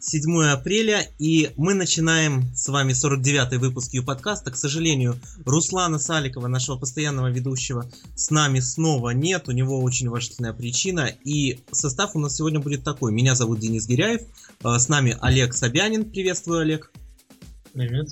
7 0.00 0.44
апреля, 0.44 1.06
и 1.18 1.50
мы 1.56 1.74
начинаем 1.74 2.44
с 2.54 2.68
вами 2.68 2.92
49-й 2.92 3.58
выпуск 3.58 3.92
Ю-подкаста. 3.94 4.50
К 4.50 4.56
сожалению, 4.56 5.18
Руслана 5.44 5.98
Саликова, 5.98 6.46
нашего 6.46 6.76
постоянного 6.76 7.28
ведущего, 7.28 7.90
с 8.14 8.30
нами 8.30 8.60
снова 8.60 9.10
нет, 9.10 9.48
у 9.48 9.52
него 9.52 9.82
очень 9.82 10.08
уважительная 10.08 10.52
причина, 10.52 11.10
и 11.24 11.60
состав 11.72 12.14
у 12.14 12.20
нас 12.20 12.36
сегодня 12.36 12.60
будет 12.60 12.84
такой. 12.84 13.12
Меня 13.12 13.34
зовут 13.34 13.60
Денис 13.60 13.86
Гиряев, 13.86 14.22
э, 14.22 14.78
с 14.78 14.88
нами 14.88 15.16
Олег 15.20 15.52
Собянин, 15.52 16.10
приветствую, 16.10 16.60
Олег. 16.60 16.92
Привет. 17.72 18.08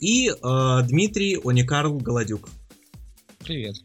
И 0.00 0.28
э, 0.30 0.82
Дмитрий 0.88 1.38
Оникарл 1.42 1.98
Голодюк. 1.98 2.48
Привет. 3.40 3.76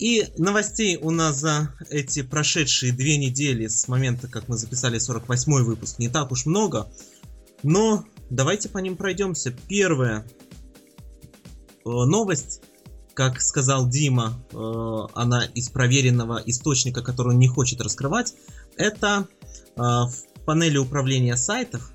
И 0.00 0.26
новостей 0.38 0.96
у 0.96 1.10
нас 1.10 1.36
за 1.36 1.74
эти 1.90 2.22
прошедшие 2.22 2.90
две 2.90 3.18
недели 3.18 3.66
с 3.66 3.86
момента, 3.86 4.28
как 4.28 4.48
мы 4.48 4.56
записали 4.56 4.98
48-й 4.98 5.62
выпуск, 5.62 5.98
не 5.98 6.08
так 6.08 6.32
уж 6.32 6.46
много. 6.46 6.90
Но 7.62 8.06
давайте 8.30 8.70
по 8.70 8.78
ним 8.78 8.96
пройдемся. 8.96 9.54
Первая 9.68 10.24
э, 10.24 10.24
новость, 11.84 12.62
как 13.12 13.42
сказал 13.42 13.86
Дима, 13.90 14.42
э, 14.50 14.56
она 15.12 15.44
из 15.44 15.68
проверенного 15.68 16.42
источника, 16.46 17.02
который 17.02 17.34
он 17.34 17.38
не 17.38 17.48
хочет 17.48 17.82
раскрывать, 17.82 18.34
это 18.78 19.28
э, 19.52 19.80
в 19.82 20.14
панели 20.46 20.78
управления 20.78 21.36
сайтов 21.36 21.92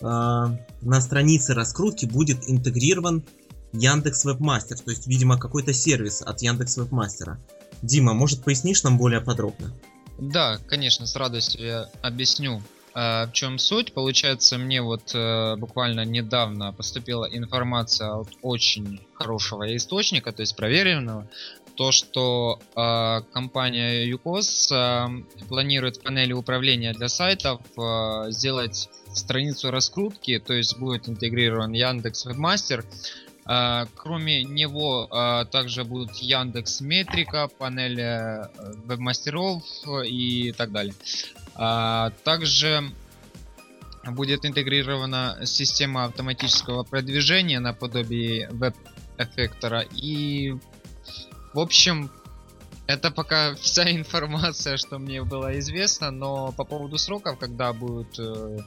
на 0.00 1.00
странице 1.00 1.54
раскрутки 1.54 2.06
будет 2.06 2.50
интегрирован 2.50 3.22
Яндекс 3.72 4.24
Вебмастер, 4.24 4.78
то 4.78 4.90
есть, 4.90 5.06
видимо, 5.06 5.38
какой-то 5.38 5.72
сервис 5.72 6.22
от 6.22 6.42
Яндекс 6.42 6.76
Вебмастера. 6.76 7.40
Дима, 7.80 8.12
может, 8.12 8.44
пояснишь 8.44 8.82
нам 8.82 8.98
более 8.98 9.20
подробно? 9.20 9.72
Да, 10.18 10.58
конечно, 10.68 11.06
с 11.06 11.16
радостью 11.16 11.64
я 11.64 11.90
объясню. 12.02 12.62
А, 12.94 13.26
в 13.26 13.32
чем 13.32 13.58
суть? 13.58 13.94
Получается, 13.94 14.58
мне 14.58 14.82
вот 14.82 15.14
э, 15.14 15.56
буквально 15.56 16.04
недавно 16.04 16.72
поступила 16.72 17.24
информация 17.24 18.12
от 18.12 18.28
очень 18.42 19.00
хорошего 19.14 19.74
источника, 19.74 20.32
то 20.32 20.42
есть 20.42 20.54
проверенного, 20.54 21.26
то, 21.74 21.90
что 21.90 22.60
э, 22.76 23.22
компания 23.32 24.06
Юкос 24.06 24.70
э, 24.70 25.06
планирует 25.48 26.02
панели 26.02 26.34
управления 26.34 26.92
для 26.92 27.08
сайтов 27.08 27.60
сделать 28.28 28.90
страницу 29.14 29.70
раскрутки, 29.70 30.38
то 30.38 30.52
есть 30.52 30.78
будет 30.78 31.08
интегрирован 31.08 31.72
Яндекс 31.72 32.26
Вебмастер, 32.26 32.84
а, 32.84 32.86
кроме 33.44 34.44
него 34.44 35.08
а, 35.10 35.44
также 35.44 35.84
будут 35.84 36.14
Яндекс 36.16 36.80
Метрика, 36.80 37.48
панель 37.48 38.00
э, 38.00 38.48
веб-мастеров 38.84 39.64
и 40.04 40.52
так 40.52 40.70
далее. 40.70 40.94
А, 41.54 42.10
также 42.24 42.92
будет 44.06 44.44
интегрирована 44.44 45.38
система 45.44 46.04
автоматического 46.04 46.82
продвижения 46.82 47.60
наподобие 47.60 48.48
веб-эффектора. 48.50 49.80
И, 49.92 50.54
в 51.52 51.60
общем, 51.60 52.10
это 52.86 53.10
пока 53.10 53.54
вся 53.54 53.90
информация, 53.96 54.76
что 54.76 54.98
мне 54.98 55.22
было 55.22 55.58
известно, 55.58 56.10
но 56.10 56.52
по 56.52 56.64
поводу 56.64 56.98
сроков, 56.98 57.38
когда 57.38 57.72
будет 57.72 58.18
э, 58.18 58.58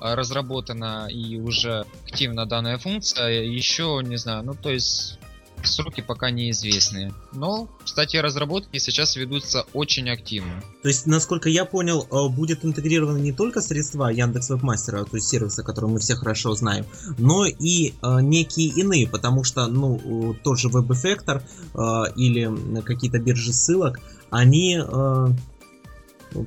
разработана 0.00 1.08
и 1.10 1.38
уже 1.38 1.86
активна 2.06 2.46
данная 2.46 2.78
функция, 2.78 3.42
еще 3.42 4.00
не 4.02 4.16
знаю, 4.16 4.44
ну 4.44 4.54
то 4.54 4.70
есть 4.70 5.18
сроки 5.66 6.00
пока 6.00 6.30
неизвестны. 6.30 7.12
Но, 7.32 7.68
кстати, 7.84 8.16
разработки 8.16 8.78
сейчас 8.78 9.16
ведутся 9.16 9.64
очень 9.72 10.08
активно. 10.10 10.62
То 10.82 10.88
есть, 10.88 11.06
насколько 11.06 11.48
я 11.48 11.64
понял, 11.64 12.06
э, 12.10 12.28
будет 12.28 12.64
интегрировано 12.64 13.18
не 13.18 13.32
только 13.32 13.60
средства 13.60 14.08
Яндекс 14.08 14.50
Вебмастера, 14.50 15.04
то 15.04 15.16
есть 15.16 15.28
сервиса, 15.28 15.62
который 15.62 15.90
мы 15.90 15.98
все 16.00 16.14
хорошо 16.14 16.54
знаем, 16.54 16.86
но 17.18 17.46
и 17.46 17.90
э, 17.90 18.20
некие 18.20 18.68
иные, 18.68 19.06
потому 19.06 19.44
что, 19.44 19.66
ну, 19.66 20.34
тот 20.42 20.58
же 20.58 20.68
WebEffector 20.68 21.42
э, 21.74 22.12
или 22.16 22.80
какие-то 22.82 23.18
биржи 23.18 23.52
ссылок, 23.52 24.00
они 24.30 24.78
э, 24.78 25.26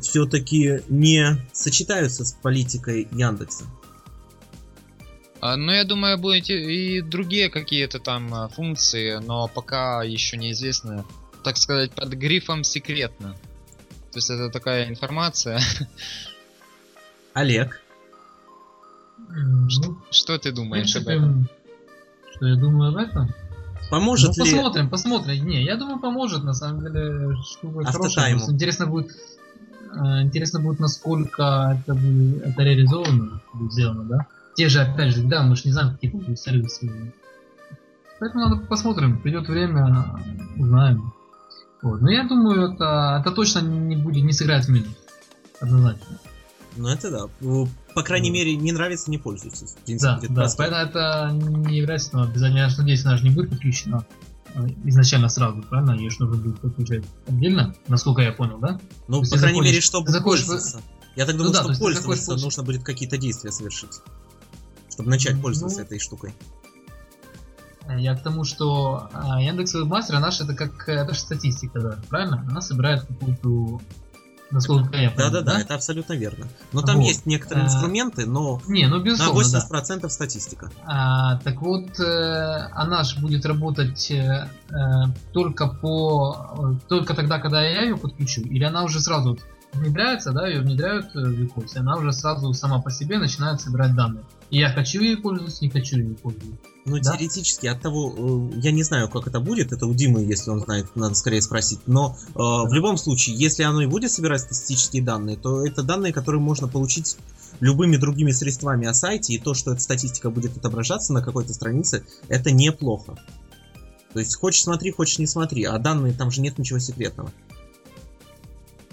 все-таки 0.01 0.81
не 0.87 1.37
сочетаются 1.51 2.25
с 2.25 2.33
политикой 2.33 3.07
Яндекса. 3.11 3.65
А, 5.41 5.57
ну, 5.57 5.73
я 5.73 5.83
думаю, 5.83 6.17
будут 6.17 6.49
и 6.49 7.01
другие 7.01 7.49
какие-то 7.49 7.99
там 7.99 8.33
а, 8.33 8.47
функции, 8.47 9.17
но 9.17 9.49
пока 9.49 10.01
еще 10.01 10.37
неизвестно, 10.37 11.03
так 11.43 11.57
сказать, 11.57 11.91
под 11.91 12.13
грифом 12.13 12.63
секретно. 12.63 13.35
То 14.11 14.19
есть 14.19 14.29
это 14.29 14.49
такая 14.49 14.87
информация. 14.87 15.59
Олег. 17.33 17.81
Что, 19.67 19.89
ну, 19.89 19.97
что 20.11 20.37
ты 20.37 20.51
думаешь 20.51 20.95
об 20.95 21.07
этом? 21.07 21.49
Что 22.35 22.47
я 22.47 22.55
думаю 22.55 22.91
об 22.91 22.97
этом? 22.97 23.33
Поможет 23.89 24.37
ну, 24.37 24.45
ли... 24.45 24.51
Посмотрим, 24.51 24.89
посмотрим. 24.89 25.45
Не, 25.45 25.63
я 25.63 25.75
думаю, 25.75 25.99
поможет, 25.99 26.43
на 26.43 26.53
самом 26.53 26.83
деле. 26.85 27.35
Штука 27.43 27.83
хорошая. 27.91 28.35
Интересно 28.35 28.87
будет 28.87 29.11
интересно 30.21 30.59
будет, 30.59 30.79
насколько 30.79 31.77
это, 31.79 31.97
это 32.45 32.63
реализовано, 32.63 33.41
будет 33.53 33.73
сделано, 33.73 34.03
да? 34.03 34.27
Те 34.55 34.69
же, 34.69 34.81
опять 34.81 35.15
же, 35.15 35.23
да, 35.23 35.43
мы 35.43 35.55
же 35.55 35.63
не 35.65 35.71
знаем, 35.71 35.93
какие 35.93 36.11
будут 36.11 36.39
сервисы. 36.39 37.13
Поэтому 38.19 38.47
надо 38.47 38.61
посмотрим, 38.67 39.19
придет 39.19 39.47
время, 39.47 40.05
узнаем. 40.57 41.13
Вот. 41.81 42.01
Но 42.01 42.11
я 42.11 42.27
думаю, 42.27 42.73
это, 42.73 43.19
это 43.21 43.35
точно 43.35 43.59
не 43.59 43.95
будет, 43.95 44.23
не 44.23 44.31
сыграет 44.31 44.65
в 44.65 44.69
минус. 44.69 44.95
Однозначно. 45.59 46.19
Ну 46.75 46.87
это 46.87 47.11
да. 47.11 47.67
По 47.93 48.03
крайней 48.03 48.29
вот. 48.29 48.35
мере, 48.35 48.55
не 48.55 48.71
нравится, 48.71 49.11
не 49.11 49.17
пользуйтесь. 49.17 49.75
В 49.75 49.85
принципе, 49.85 50.27
да, 50.29 50.47
да, 50.47 50.53
поэтому 50.57 50.81
это 50.81 51.29
не 51.31 51.77
является 51.77 52.15
но 52.15 52.23
обязательно. 52.23 52.59
Я 52.59 52.69
надеюсь, 52.77 53.05
она 53.05 53.17
же 53.17 53.23
не 53.23 53.31
будет 53.31 53.49
подключена 53.49 54.05
Э, 54.05 54.32
изначально 54.83 55.29
сразу, 55.29 55.61
правильно? 55.63 55.91
Ее 55.91 56.09
же 56.09 56.17
нужно 56.19 56.41
будет 56.41 56.59
подключать 56.59 57.03
отдельно, 57.27 57.75
насколько 57.87 58.21
я 58.21 58.31
понял, 58.31 58.59
да? 58.59 58.79
Ну, 59.07 59.21
по 59.21 59.37
крайней 59.37 59.61
мере, 59.61 59.81
чтобы 59.81 60.11
пользоваться. 60.21 60.81
Я 61.15 61.25
так 61.25 61.37
думаю, 61.37 61.53
ну, 61.53 61.67
да, 61.67 61.73
что 61.73 61.79
пользоваться 61.79 62.35
нужно 62.35 62.63
будет 62.63 62.83
какие-то 62.83 63.17
действия 63.17 63.51
совершить, 63.51 64.01
чтобы 64.89 65.09
начать 65.09 65.39
пользоваться 65.39 65.79
ну, 65.79 65.85
этой 65.85 65.99
штукой. 65.99 66.33
Я 67.97 68.15
к 68.15 68.23
тому, 68.23 68.45
что 68.45 69.09
а, 69.13 69.41
Яндекс 69.41 69.73
Вебмастер 69.73 70.19
наш 70.19 70.39
это 70.39 70.55
как 70.55 70.87
это 70.87 71.13
же 71.13 71.19
статистика, 71.19 71.81
да, 71.81 71.99
правильно? 72.09 72.45
Она 72.49 72.61
собирает 72.61 73.05
какую-то 73.05 73.81
насколько 74.53 74.95
я 74.95 75.09
понимаю. 75.09 75.31
Да-да-да, 75.31 75.59
это 75.59 75.75
абсолютно 75.75 76.13
верно. 76.13 76.47
Но 76.71 76.81
там 76.81 76.97
вот. 76.97 77.05
есть 77.05 77.25
некоторые 77.25 77.65
а, 77.65 77.67
инструменты, 77.67 78.25
но 78.25 78.61
не, 78.67 78.87
ну, 78.87 79.01
безусловно, 79.01 79.41
на 79.41 79.59
80% 79.77 79.99
да. 80.01 80.09
статистика. 80.09 80.71
А, 80.85 81.37
так 81.39 81.61
вот, 81.61 81.99
э, 81.99 82.69
она 82.73 83.03
же 83.03 83.19
будет 83.19 83.45
работать 83.45 84.11
э, 84.11 84.47
э, 84.69 84.75
только 85.33 85.67
по 85.67 86.77
только 86.87 87.13
тогда, 87.13 87.39
когда 87.39 87.63
я 87.63 87.83
ее 87.83 87.97
подключу, 87.97 88.41
или 88.41 88.63
она 88.63 88.83
уже 88.83 88.99
сразу 88.99 89.37
внедряется, 89.73 90.31
да, 90.31 90.47
ее 90.47 90.61
внедряют 90.61 91.13
в 91.13 91.29
Викосе, 91.29 91.79
она 91.79 91.97
уже 91.97 92.13
сразу 92.13 92.53
сама 92.53 92.81
по 92.81 92.91
себе 92.91 93.17
начинает 93.17 93.61
собирать 93.61 93.95
данные. 93.95 94.23
И 94.49 94.59
я 94.59 94.69
хочу 94.69 95.01
ей 95.01 95.17
пользоваться, 95.17 95.63
не 95.63 95.69
хочу 95.69 95.97
ей 95.97 96.15
пользоваться. 96.15 96.67
Ну, 96.85 96.97
да? 96.97 97.11
теоретически 97.11 97.67
от 97.67 97.81
того, 97.81 98.51
э, 98.53 98.59
я 98.59 98.71
не 98.71 98.83
знаю, 98.83 99.09
как 99.09 99.27
это 99.27 99.39
будет, 99.39 99.71
это 99.71 99.85
у 99.87 99.93
Димы, 99.93 100.21
если 100.21 100.49
он 100.49 100.59
знает, 100.59 100.95
надо 100.95 101.15
скорее 101.15 101.41
спросить, 101.41 101.79
но 101.87 102.17
э, 102.27 102.31
в 102.35 102.73
любом 102.73 102.97
случае, 102.97 103.37
если 103.37 103.63
оно 103.63 103.81
и 103.81 103.87
будет 103.87 104.11
собирать 104.11 104.41
статистические 104.41 105.01
данные, 105.01 105.37
то 105.37 105.65
это 105.65 105.81
данные, 105.81 106.11
которые 106.11 106.41
можно 106.41 106.67
получить 106.67 107.17
любыми 107.61 107.95
другими 107.95 108.31
средствами 108.31 108.85
о 108.87 108.93
сайте, 108.93 109.33
и 109.33 109.39
то, 109.39 109.53
что 109.53 109.71
эта 109.71 109.81
статистика 109.81 110.29
будет 110.29 110.57
отображаться 110.57 111.13
на 111.13 111.21
какой-то 111.21 111.53
странице, 111.53 112.05
это 112.27 112.51
неплохо. 112.51 113.17
То 114.11 114.19
есть 114.19 114.35
хочешь 114.35 114.63
смотри, 114.63 114.91
хочешь 114.91 115.19
не 115.19 115.27
смотри, 115.27 115.63
а 115.63 115.77
данные 115.79 116.13
там 116.13 116.29
же 116.29 116.41
нет 116.41 116.57
ничего 116.57 116.79
секретного. 116.79 117.31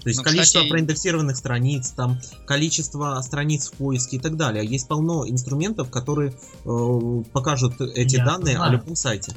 То 0.02 0.08
есть 0.08 0.18
ну, 0.18 0.24
количество 0.24 0.58
кстати... 0.60 0.70
проиндексированных 0.70 1.36
страниц, 1.36 1.90
там 1.90 2.18
количество 2.46 3.20
страниц 3.22 3.70
в 3.70 3.74
поиске 3.74 4.16
и 4.16 4.20
так 4.20 4.36
далее. 4.36 4.64
Есть 4.64 4.88
полно 4.88 5.28
инструментов, 5.28 5.90
которые 5.90 6.32
э, 6.64 7.22
покажут 7.32 7.80
эти 7.80 8.16
Я 8.16 8.24
данные 8.24 8.56
знаю. 8.56 8.70
о 8.70 8.72
любом 8.74 8.96
сайте. 8.96 9.34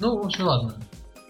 Ну, 0.00 0.22
в 0.22 0.26
общем, 0.26 0.44
ладно. 0.44 0.74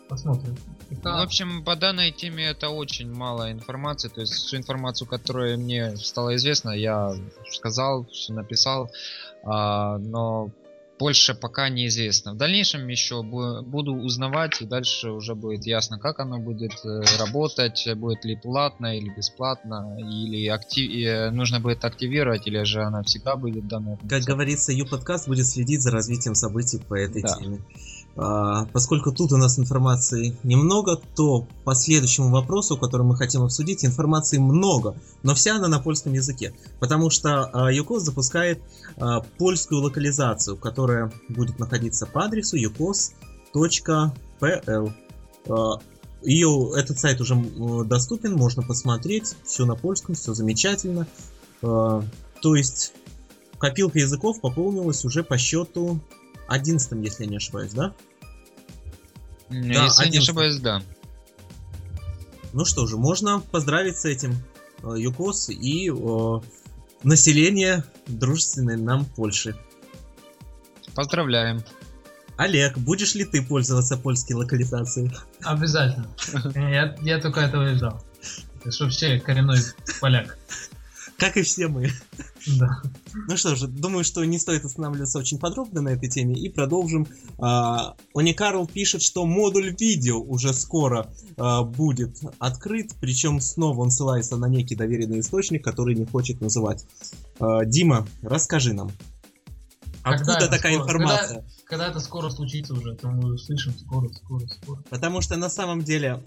Посмотрим. 0.08 0.56
Это... 0.90 1.10
В 1.10 1.22
общем, 1.22 1.64
по 1.64 1.76
данной 1.76 2.10
теме 2.10 2.46
это 2.46 2.68
очень 2.70 3.12
мало 3.12 3.52
информации. 3.52 4.08
То 4.08 4.20
есть 4.20 4.32
всю 4.32 4.56
информацию, 4.56 5.06
которая 5.06 5.56
мне 5.56 5.96
стала 5.96 6.34
известна, 6.34 6.70
я 6.70 7.14
сказал, 7.48 8.06
все 8.06 8.32
написал. 8.32 8.90
А, 9.44 9.98
но 9.98 10.50
больше 11.00 11.34
пока 11.34 11.70
неизвестно. 11.70 12.34
В 12.34 12.36
дальнейшем 12.36 12.86
еще 12.88 13.22
буду 13.22 13.94
узнавать, 13.94 14.60
и 14.60 14.66
дальше 14.66 15.10
уже 15.10 15.34
будет 15.34 15.64
ясно, 15.64 15.98
как 15.98 16.20
оно 16.20 16.38
будет 16.38 16.72
э, 16.84 17.02
работать, 17.18 17.88
будет 17.96 18.24
ли 18.26 18.36
платно 18.36 18.96
или 18.96 19.08
бесплатно, 19.08 19.96
или 19.98 20.46
актив... 20.48 20.90
Э, 20.90 21.30
нужно 21.30 21.58
будет 21.58 21.84
активировать, 21.86 22.46
или 22.46 22.62
же 22.64 22.82
она 22.82 23.02
всегда 23.02 23.36
будет 23.36 23.66
данная. 23.66 23.98
Как 24.08 24.22
говорится, 24.24 24.72
Ю-подкаст 24.72 25.26
будет 25.26 25.46
следить 25.46 25.80
за 25.80 25.90
развитием 25.90 26.34
событий 26.34 26.78
по 26.78 26.94
этой 26.94 27.22
да. 27.22 27.34
теме. 27.34 27.60
А, 28.22 28.66
поскольку 28.66 29.12
тут 29.12 29.32
у 29.32 29.38
нас 29.38 29.58
информации 29.58 30.36
немного, 30.42 31.00
то 31.16 31.46
по 31.64 31.74
следующему 31.74 32.28
вопросу, 32.28 32.76
который 32.76 33.06
мы 33.06 33.16
хотим 33.16 33.42
обсудить, 33.42 33.82
информации 33.82 34.36
много, 34.36 34.94
но 35.22 35.34
вся 35.34 35.56
она 35.56 35.68
на 35.68 35.78
польском 35.80 36.12
языке. 36.12 36.52
Потому 36.80 37.08
что 37.08 37.50
ЮКОС 37.72 38.02
запускает 38.02 38.60
польскую 39.38 39.80
локализацию, 39.80 40.58
которая 40.58 41.10
будет 41.30 41.58
находиться 41.58 42.04
по 42.04 42.26
адресу 42.26 42.58
yukos.pl. 42.58 44.12
Ее, 46.22 46.72
этот 46.76 46.98
сайт 46.98 47.22
уже 47.22 47.34
доступен, 47.86 48.34
можно 48.34 48.62
посмотреть, 48.62 49.34
все 49.44 49.64
на 49.64 49.76
польском, 49.76 50.14
все 50.14 50.34
замечательно. 50.34 51.06
То 51.62 52.04
есть 52.42 52.92
копилка 53.56 53.98
языков 53.98 54.42
пополнилась 54.42 55.06
уже 55.06 55.24
по 55.24 55.38
счету 55.38 56.00
11, 56.48 56.92
если 57.02 57.24
я 57.24 57.30
не 57.30 57.36
ошибаюсь, 57.38 57.72
да? 57.72 57.94
Не, 59.50 59.74
да, 59.74 59.84
если 59.84 60.04
11. 60.04 60.12
не 60.12 60.18
ошибаюсь, 60.18 60.56
да. 60.60 60.82
Ну 62.52 62.64
что 62.64 62.86
же, 62.86 62.96
можно 62.96 63.40
поздравить 63.40 63.98
с 63.98 64.04
этим 64.04 64.36
э, 64.82 64.94
ЮКОС 64.96 65.50
и 65.50 65.90
э, 65.90 66.40
население 67.02 67.84
дружественной 68.06 68.76
нам 68.76 69.04
Польши. 69.04 69.56
Поздравляем. 70.94 71.62
Олег, 72.36 72.78
будешь 72.78 73.14
ли 73.14 73.24
ты 73.24 73.42
пользоваться 73.42 73.96
польской 73.96 74.34
локализацией? 74.34 75.12
Обязательно. 75.42 76.08
Я, 76.54 76.96
я 77.02 77.20
только 77.20 77.40
этого 77.40 77.70
и 77.70 77.74
ждал. 77.74 78.02
Что 78.68 78.88
все 78.88 79.20
коренной 79.20 79.58
поляк. 80.00 80.38
Как 81.20 81.36
и 81.36 81.42
все 81.42 81.68
мы. 81.68 81.90
Да. 82.58 82.82
Ну 83.28 83.36
что 83.36 83.54
же, 83.54 83.66
думаю, 83.68 84.04
что 84.04 84.24
не 84.24 84.38
стоит 84.38 84.64
останавливаться 84.64 85.18
очень 85.18 85.38
подробно 85.38 85.82
на 85.82 85.90
этой 85.90 86.08
теме 86.08 86.34
и 86.34 86.48
продолжим. 86.48 87.06
А, 87.38 87.94
Уникарл 88.14 88.66
пишет, 88.66 89.02
что 89.02 89.26
модуль 89.26 89.76
видео 89.78 90.18
уже 90.18 90.54
скоро 90.54 91.12
а, 91.36 91.62
будет 91.62 92.18
открыт, 92.38 92.92
причем 93.00 93.40
снова 93.40 93.82
он 93.82 93.90
ссылается 93.90 94.38
на 94.38 94.46
некий 94.46 94.74
доверенный 94.74 95.20
источник, 95.20 95.62
который 95.62 95.94
не 95.94 96.06
хочет 96.06 96.40
называть. 96.40 96.86
А, 97.38 97.66
Дима, 97.66 98.08
расскажи 98.22 98.72
нам. 98.72 98.90
Откуда 100.02 100.32
когда 100.32 100.48
такая 100.48 100.74
скоро? 100.74 100.86
информация? 100.86 101.36
Когда, 101.36 101.44
когда 101.70 101.88
это 101.88 102.00
скоро 102.00 102.28
случится 102.28 102.74
уже, 102.74 102.94
то 102.96 103.08
мы 103.08 103.34
услышим 103.34 103.72
скоро, 103.72 104.08
скоро, 104.08 104.46
скоро. 104.46 104.82
Потому 104.90 105.22
что 105.22 105.36
на 105.36 105.48
самом 105.48 105.82
деле, 105.82 106.22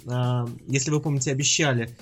если 0.68 0.90
вы 0.90 1.00
помните, 1.00 1.32
обещали 1.32 1.96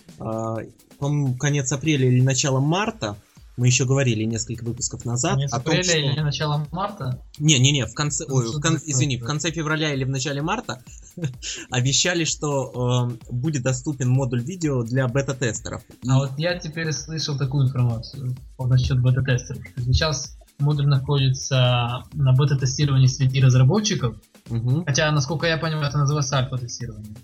по-моему, 1.02 1.34
конец 1.34 1.72
апреля 1.72 2.08
или 2.08 2.22
начало 2.22 2.60
марта. 2.60 3.18
Мы 3.58 3.68
еще 3.68 3.86
говорили 3.86 4.24
несколько 4.24 4.64
выпусков 4.64 5.04
назад. 5.04 5.34
Конец 5.34 5.52
о 5.52 5.60
том, 5.60 5.74
апреля 5.74 5.84
что... 5.84 5.98
или 5.98 6.20
начало 6.22 6.68
марта? 6.72 7.22
Не, 7.38 7.60
не, 7.60 7.72
не, 7.72 7.86
в 7.86 7.94
конце, 7.94 8.26
ой, 8.30 8.46
в 8.46 8.62
кон... 8.62 8.78
извини, 8.86 9.18
в 9.18 9.26
конце 9.26 9.52
февраля 9.52 9.94
или 9.94 10.04
в 10.04 10.10
начале 10.10 10.42
марта 10.42 10.82
обещали, 11.70 12.24
что 12.24 13.10
э, 13.10 13.32
будет 13.32 13.64
доступен 13.64 14.10
модуль 14.10 14.42
видео 14.42 14.84
для 14.84 15.08
бета-тестеров. 15.08 15.82
А 16.08 16.20
вот 16.20 16.32
я 16.38 16.58
теперь 16.58 16.92
слышал 16.94 17.38
такую 17.38 17.66
информацию 17.68 18.36
насчет 18.60 19.02
бета-тестеров. 19.02 19.64
Сейчас 19.76 20.38
модуль 20.62 20.88
находится 20.88 22.04
на 22.14 22.34
бета-тестировании 22.34 23.08
среди 23.08 23.42
разработчиков. 23.42 24.16
Угу. 24.50 24.86
Хотя, 24.86 25.12
насколько 25.12 25.48
я 25.48 25.58
понимаю, 25.58 25.88
это 25.88 25.98
называется 25.98 26.38
альфа-тестирование 26.38 27.16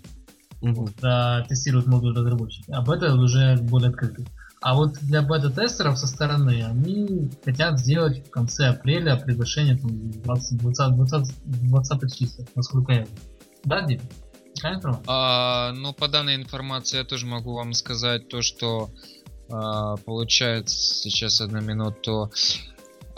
угу. 0.60 0.90
да, 1.00 1.44
тестируют 1.48 1.86
модуль 1.86 2.16
разработчики. 2.16 2.70
Об 2.70 2.90
этом 2.90 3.20
уже 3.20 3.56
более 3.56 3.90
открыто. 3.90 4.22
А 4.60 4.74
вот 4.74 4.94
для 5.00 5.22
бета-тестеров 5.22 5.98
со 5.98 6.08
стороны 6.08 6.64
они 6.64 7.30
хотят 7.44 7.78
сделать 7.78 8.26
в 8.26 8.30
конце 8.30 8.68
апреля 8.68 9.16
приглашение 9.16 9.76
там, 9.76 10.10
20, 10.10 10.58
20, 10.58 10.96
20, 10.96 11.70
20 11.70 12.16
числа, 12.16 12.44
насколько 12.56 12.92
я 12.92 13.06
Да, 13.64 13.82
Дим? 13.82 14.00
А, 15.06 15.72
ну, 15.72 15.92
по 15.92 16.08
данной 16.08 16.34
информации 16.34 16.98
я 16.98 17.04
тоже 17.04 17.26
могу 17.26 17.54
вам 17.54 17.72
сказать 17.72 18.28
то, 18.28 18.42
что 18.42 18.90
а, 19.48 19.96
получается 19.98 20.76
сейчас 20.76 21.40
одну 21.40 21.60
минуту. 21.60 22.32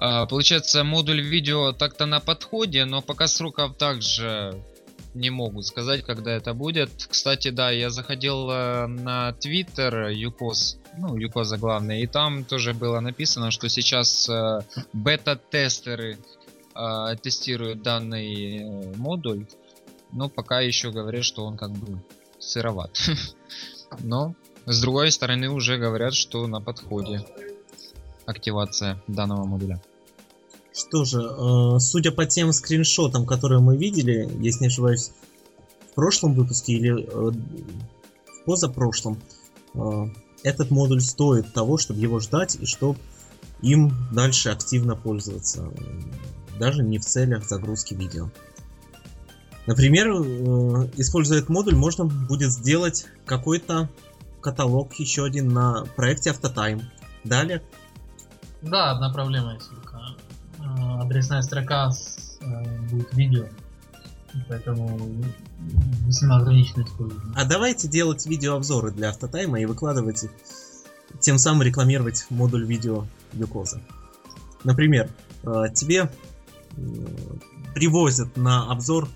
А, 0.02 0.24
получается, 0.24 0.82
модуль 0.82 1.20
видео 1.20 1.72
так-то 1.72 2.06
на 2.06 2.20
подходе, 2.20 2.86
но 2.86 3.02
пока 3.02 3.26
сроков 3.26 3.76
также 3.76 4.58
не 5.12 5.28
могу 5.28 5.60
сказать, 5.60 6.02
когда 6.04 6.32
это 6.32 6.54
будет. 6.54 6.90
Кстати, 7.06 7.50
да, 7.50 7.70
я 7.70 7.90
заходил 7.90 8.48
э, 8.50 8.86
на 8.86 9.36
Twitter 9.38 10.10
Юкос, 10.10 10.78
ну, 10.96 11.18
Юкоза 11.18 11.58
главное, 11.58 12.00
и 12.00 12.06
там 12.06 12.44
тоже 12.44 12.72
было 12.72 13.00
написано, 13.00 13.50
что 13.50 13.68
сейчас 13.68 14.26
э, 14.30 14.60
бета-тестеры 14.94 16.16
э, 16.74 17.16
тестируют 17.22 17.82
данный 17.82 18.56
э, 18.56 18.96
модуль, 18.96 19.46
но 20.12 20.30
пока 20.30 20.60
еще 20.60 20.92
говорят, 20.92 21.24
что 21.24 21.44
он 21.44 21.58
как 21.58 21.72
бы 21.72 22.02
сыроват. 22.38 22.98
Но, 23.98 24.34
с 24.64 24.80
другой 24.80 25.10
стороны, 25.10 25.50
уже 25.50 25.76
говорят, 25.76 26.14
что 26.14 26.46
на 26.46 26.62
подходе 26.62 27.22
активация 28.24 29.02
данного 29.06 29.44
модуля. 29.44 29.78
Что 30.72 31.04
же, 31.04 31.20
э, 31.20 31.78
судя 31.80 32.12
по 32.12 32.26
тем 32.26 32.52
скриншотам, 32.52 33.26
которые 33.26 33.60
мы 33.60 33.76
видели, 33.76 34.28
если 34.40 34.62
не 34.62 34.66
ошибаюсь, 34.68 35.12
в 35.90 35.94
прошлом 35.94 36.34
выпуске 36.34 36.74
или 36.74 37.02
э, 37.02 37.06
в 37.10 38.44
позапрошлом, 38.44 39.20
э, 39.74 40.06
этот 40.44 40.70
модуль 40.70 41.00
стоит 41.00 41.52
того, 41.52 41.76
чтобы 41.76 42.00
его 42.00 42.20
ждать 42.20 42.56
и 42.56 42.66
чтобы 42.66 42.98
им 43.62 43.92
дальше 44.12 44.50
активно 44.50 44.96
пользоваться. 44.96 45.70
Даже 46.58 46.82
не 46.82 46.98
в 46.98 47.04
целях 47.04 47.46
загрузки 47.46 47.94
видео. 47.94 48.30
Например, 49.66 50.08
используя 50.96 51.38
этот 51.38 51.50
модуль, 51.50 51.74
можно 51.74 52.04
будет 52.04 52.50
сделать 52.50 53.06
какой-то 53.26 53.90
каталог 54.40 54.94
еще 54.94 55.24
один 55.24 55.48
на 55.48 55.84
проекте 55.96 56.30
Автотайм. 56.30 56.82
Далее. 57.24 57.62
Да, 58.62 58.92
одна 58.92 59.12
проблема 59.12 59.54
есть 59.54 59.68
адресная 61.00 61.42
строка 61.42 61.90
с, 61.90 62.38
э, 62.40 62.78
будет 62.90 63.12
видео. 63.14 63.46
Поэтому 64.48 64.98
весьма 66.06 66.36
ограниченно 66.36 66.84
использование. 66.84 67.34
А 67.34 67.44
давайте 67.44 67.88
делать 67.88 68.26
видеообзоры 68.26 68.92
для 68.92 69.08
автотайма 69.10 69.60
и 69.60 69.66
выкладывать 69.66 70.24
их, 70.24 70.30
тем 71.20 71.38
самым 71.38 71.62
рекламировать 71.62 72.26
модуль 72.30 72.64
видео 72.64 73.06
Юкоза. 73.32 73.80
Например, 74.62 75.10
э, 75.42 75.64
тебе 75.74 76.10
э, 76.76 76.80
привозят 77.74 78.36
на 78.36 78.70
обзор 78.70 79.08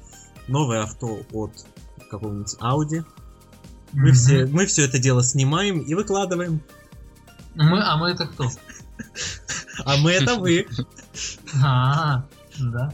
новое 0.49 0.83
авто 0.83 1.21
от 1.33 1.53
какого-нибудь 2.11 2.57
Audi. 2.61 3.05
Мы, 3.93 4.09
mm-hmm. 4.09 4.13
все, 4.13 4.47
мы 4.47 4.67
все 4.67 4.85
это 4.85 4.99
дело 4.99 5.23
снимаем 5.23 5.79
и 5.81 5.95
выкладываем. 5.95 6.61
Мы, 7.55 7.81
а 7.81 7.97
мы 7.97 8.11
это 8.11 8.27
кто? 8.27 8.51
А 9.85 9.97
мы 9.97 10.11
это 10.13 10.35
вы. 10.37 10.67
А, 11.63 12.25
да. 12.59 12.93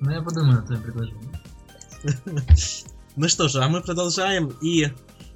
Ну 0.00 0.10
я 0.10 0.22
подумаю 0.22 0.60
на 0.60 0.66
твое 0.66 0.80
предложение. 0.80 1.40
Ну 3.16 3.28
что 3.28 3.48
же, 3.48 3.62
а 3.62 3.68
мы 3.68 3.82
продолжаем. 3.82 4.52
И 4.62 4.88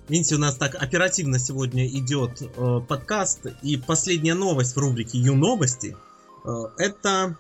видите, 0.09 0.37
у 0.37 0.39
нас 0.39 0.57
так 0.57 0.75
оперативно 0.75 1.39
сегодня 1.39 1.87
идет 1.87 2.41
э, 2.41 2.81
подкаст. 2.89 3.47
И 3.63 3.77
последняя 3.77 4.35
новость 4.35 4.75
в 4.77 4.79
рубрике 4.79 5.19
Ю 5.19 5.35
новости. 5.35 5.97
Э, 6.45 6.49
это 6.79 7.37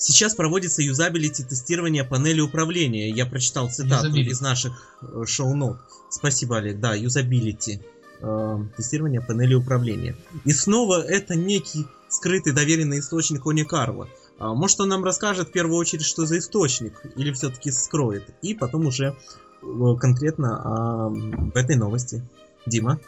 Сейчас 0.00 0.36
проводится 0.36 0.80
юзабилити 0.80 1.42
тестирование 1.42 2.04
панели 2.04 2.40
управления. 2.40 3.10
Я 3.10 3.26
прочитал 3.26 3.68
цитату 3.68 4.06
юзабилити. 4.06 4.30
из 4.30 4.40
наших 4.40 4.72
э, 5.02 5.24
шоу-нот. 5.26 5.78
Спасибо, 6.08 6.58
Олег. 6.58 6.78
Да, 6.78 6.94
юзабилити. 6.94 7.80
Э, 8.20 8.58
тестирование 8.76 9.20
панели 9.20 9.54
управления. 9.54 10.16
И 10.44 10.52
снова 10.52 11.00
это 11.02 11.36
некий 11.36 11.86
скрытый 12.08 12.52
доверенный 12.52 12.98
источник 12.98 13.46
Они 13.46 13.64
Карла. 13.64 14.08
А, 14.38 14.54
может 14.54 14.80
он 14.80 14.88
нам 14.88 15.04
расскажет 15.04 15.48
в 15.48 15.52
первую 15.52 15.76
очередь, 15.78 16.04
что 16.04 16.26
за 16.26 16.38
источник, 16.38 17.00
или 17.16 17.32
все-таки 17.32 17.70
скроет, 17.70 18.24
и 18.42 18.54
потом 18.54 18.86
уже 18.86 19.14
э, 19.62 19.96
конкретно 20.00 20.62
о 20.64 21.12
этой 21.54 21.76
новости. 21.76 22.22
Дима? 22.66 22.98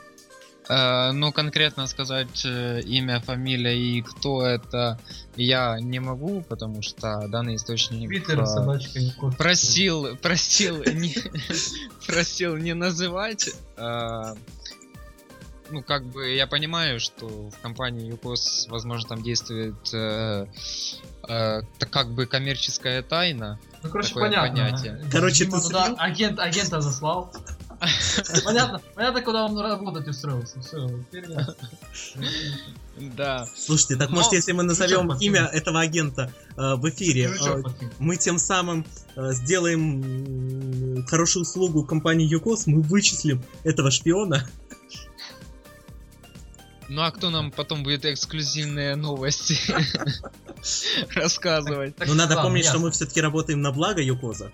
Э, 0.69 1.11
ну, 1.11 1.33
конкретно 1.33 1.89
сказать 1.89 2.45
э, 2.45 2.81
имя, 2.83 3.21
фамилия 3.21 3.77
и 3.77 4.03
кто 4.03 4.47
это 4.47 5.01
я 5.35 5.81
не 5.81 5.99
могу, 5.99 6.43
потому 6.43 6.83
что 6.83 7.27
данный 7.27 7.57
источник 7.57 8.09
Твиттер, 8.09 8.47
собачка, 8.47 9.01
просил, 9.37 10.17
просил, 10.19 10.85
не, 10.85 11.17
просил 12.07 12.57
не 12.57 12.75
называть. 12.75 13.51
Э, 13.77 14.35
ну, 15.71 15.83
как 15.83 16.05
бы 16.07 16.31
я 16.31 16.47
понимаю, 16.47 17.01
что 17.01 17.27
в 17.27 17.59
компании 17.61 18.09
ЮКОС, 18.11 18.67
возможно, 18.69 19.09
там 19.09 19.23
действует 19.23 19.77
э, 19.93 20.47
э, 21.29 21.63
так 21.79 21.91
как 21.91 22.11
бы 22.11 22.27
коммерческая 22.27 23.03
тайна. 23.03 23.59
Ну, 23.83 23.91
короче, 23.91 24.15
понятно. 24.15 24.49
Понятие. 24.49 25.05
Короче, 25.11 25.45
Дима 25.47 25.59
ты 25.59 25.67
туда 25.67 25.95
агент, 25.99 26.39
агента 26.39 26.81
заслал. 26.81 27.33
Понятно, 28.45 28.81
понятно, 28.95 29.23
куда 29.23 29.47
он 29.47 29.59
работать 29.59 30.07
устроился. 30.07 30.61
Все, 30.61 30.91
Да. 33.17 33.47
Слушайте, 33.57 33.97
так 33.97 34.11
может, 34.11 34.33
если 34.33 34.53
мы 34.53 34.65
назовем 34.65 35.11
имя 35.19 35.47
этого 35.47 35.81
агента 35.81 36.31
э, 36.57 36.75
в 36.75 36.89
эфире, 36.91 37.31
э, 37.31 37.63
мы 37.99 38.17
тем 38.17 38.39
самым 38.39 38.85
э, 39.17 39.33
сделаем 39.33 41.07
хорошую 41.07 41.45
услугу 41.45 41.85
компании 41.85 42.27
ЮКОС, 42.27 42.67
мы 42.67 42.83
вычислим 42.83 43.43
этого 43.65 43.91
шпиона. 43.91 44.47
Ну 46.91 47.03
а 47.03 47.13
кто 47.13 47.31
нам 47.31 47.53
потом 47.53 47.85
будет 47.85 48.05
эксклюзивные 48.05 48.97
новости 48.97 49.57
рассказывать? 51.15 51.95
Ну 52.05 52.15
надо 52.15 52.43
помнить, 52.43 52.67
что 52.67 52.81
мы 52.81 52.91
все-таки 52.91 53.21
работаем 53.21 53.63
на 53.63 53.71
благо 53.71 54.03
Юкоза. 54.03 54.51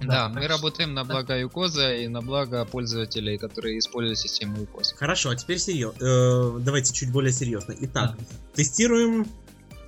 Да, 0.00 0.30
мы 0.30 0.48
работаем 0.48 0.94
на 0.94 1.04
благо 1.04 1.38
Юкоза 1.38 1.94
и 1.94 2.08
на 2.08 2.22
благо 2.22 2.64
пользователей, 2.64 3.36
которые 3.36 3.78
используют 3.78 4.18
систему 4.18 4.58
Юкоза. 4.58 4.96
Хорошо, 4.96 5.28
а 5.28 5.36
теперь 5.36 5.58
серьезно. 5.58 6.02
Э, 6.02 6.58
давайте 6.60 6.94
чуть 6.94 7.12
более 7.12 7.32
серьезно. 7.32 7.74
Итак, 7.80 8.16
тестируем 8.54 9.26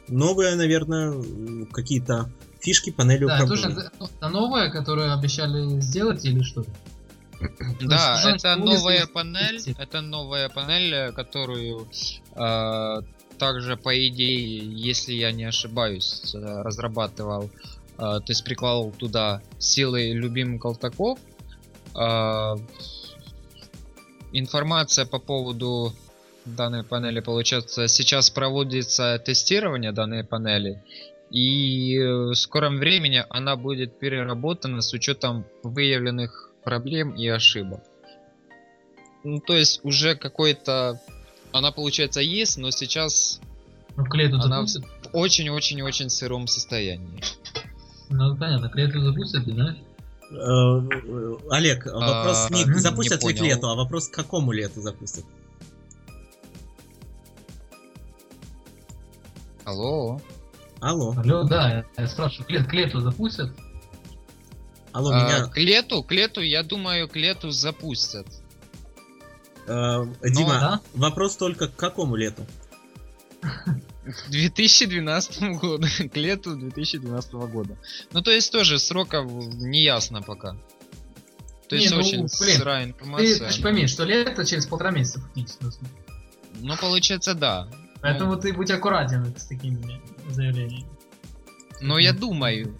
новые, 0.08 0.54
наверное, 0.54 1.14
какие-то 1.72 2.30
фишки 2.60 2.90
панели 2.90 3.24
управления. 3.24 3.74
Да, 3.74 4.06
это 4.06 4.28
новое, 4.28 4.70
которое 4.70 5.14
обещали 5.14 5.80
сделать 5.80 6.26
или 6.26 6.42
что? 6.42 6.66
Да, 7.80 8.22
это 8.34 8.56
новая 8.56 9.06
панель, 9.06 9.60
это 9.78 10.00
новая 10.00 10.48
панель, 10.48 11.12
которую 11.12 11.88
э, 12.34 13.02
также, 13.38 13.76
по 13.76 14.08
идее, 14.08 14.58
если 14.58 15.12
я 15.12 15.32
не 15.32 15.44
ошибаюсь, 15.44 16.34
разрабатывал, 16.34 17.44
э, 17.44 17.96
то 17.98 18.24
есть 18.26 18.44
прикладывал 18.44 18.92
туда 18.92 19.42
силы 19.58 20.12
любимых 20.12 20.62
колтаков. 20.62 21.18
Э, 21.94 22.56
информация 24.32 25.06
по 25.06 25.18
поводу 25.18 25.92
данной 26.44 26.84
панели, 26.84 27.20
получается, 27.20 27.88
сейчас 27.88 28.30
проводится 28.30 29.18
тестирование 29.18 29.92
данной 29.92 30.24
панели, 30.24 30.82
и 31.30 31.98
в 31.98 32.34
скором 32.34 32.78
времени 32.78 33.24
она 33.30 33.56
будет 33.56 33.98
переработана 33.98 34.80
с 34.80 34.92
учетом 34.92 35.44
выявленных 35.62 36.52
проблем 36.66 37.12
и 37.12 37.28
ошибок. 37.28 37.80
Ну, 39.22 39.38
то 39.38 39.54
есть 39.56 39.80
уже 39.84 40.16
какой-то... 40.16 41.00
Она, 41.52 41.70
получается, 41.70 42.20
есть, 42.20 42.58
но 42.58 42.72
сейчас 42.72 43.40
ну, 43.96 44.04
клету 44.04 44.40
она 44.40 44.62
в 44.62 44.66
очень-очень-очень 45.12 46.10
сыром 46.10 46.48
состоянии. 46.48 47.22
Ну, 48.10 48.36
понятно, 48.36 48.68
клету 48.68 49.00
запустят, 49.00 49.44
да? 49.46 49.76
Э, 50.32 51.36
Олег, 51.50 51.86
вопрос 51.86 52.48
а, 52.50 52.52
не 52.52 52.78
запустят 52.80 53.22
ли 53.22 53.32
клету, 53.32 53.68
а 53.68 53.76
вопрос 53.76 54.08
к 54.08 54.14
какому 54.14 54.50
лету 54.50 54.80
запустят? 54.80 55.24
Алло. 59.64 60.20
Алло. 60.80 61.14
Алло, 61.16 61.44
да, 61.44 61.84
я 61.96 62.06
спрашиваю, 62.08 62.46
клет, 62.46 62.66
клету 62.66 62.98
запустят? 63.00 63.52
Алло, 64.96 65.10
а, 65.10 65.24
меня... 65.24 65.44
К 65.44 65.58
лету, 65.58 66.02
к 66.02 66.10
лету, 66.10 66.40
я 66.40 66.62
думаю, 66.62 67.06
к 67.06 67.16
лету 67.16 67.50
запустят. 67.50 68.26
А, 69.68 70.06
Дима, 70.22 70.54
ну, 70.54 70.60
да? 70.60 70.80
вопрос 70.94 71.36
только 71.36 71.68
к 71.68 71.76
какому 71.76 72.16
лету? 72.16 72.46
К 73.42 74.30
2012 74.30 75.60
году, 75.60 75.86
к 76.10 76.16
лету 76.16 76.56
2012 76.56 77.32
года. 77.32 77.76
Ну, 78.12 78.22
то 78.22 78.30
есть 78.30 78.50
тоже 78.50 78.78
сроков 78.78 79.30
не 79.56 79.82
ясно 79.82 80.22
пока. 80.22 80.56
То 81.68 81.76
есть 81.76 81.90
не, 81.90 81.94
ну, 81.94 82.00
очень 82.00 82.18
блин, 82.20 82.56
сырая 82.56 82.84
информация. 82.86 83.38
Ты, 83.38 83.44
ты 83.44 83.52
же 83.52 83.62
пойми, 83.62 83.86
что 83.88 84.04
лето 84.04 84.46
через 84.46 84.64
полтора 84.64 84.92
месяца 84.92 85.20
фактически. 85.20 85.66
Ну, 86.60 86.74
получается, 86.78 87.34
да. 87.34 87.68
Поэтому 88.00 88.36
ну, 88.36 88.40
ты 88.40 88.54
будь 88.54 88.70
аккуратен 88.70 89.36
с 89.36 89.44
такими 89.44 90.00
заявлениями. 90.30 90.86
Ну, 91.82 91.98
я 91.98 92.14
думаю. 92.14 92.74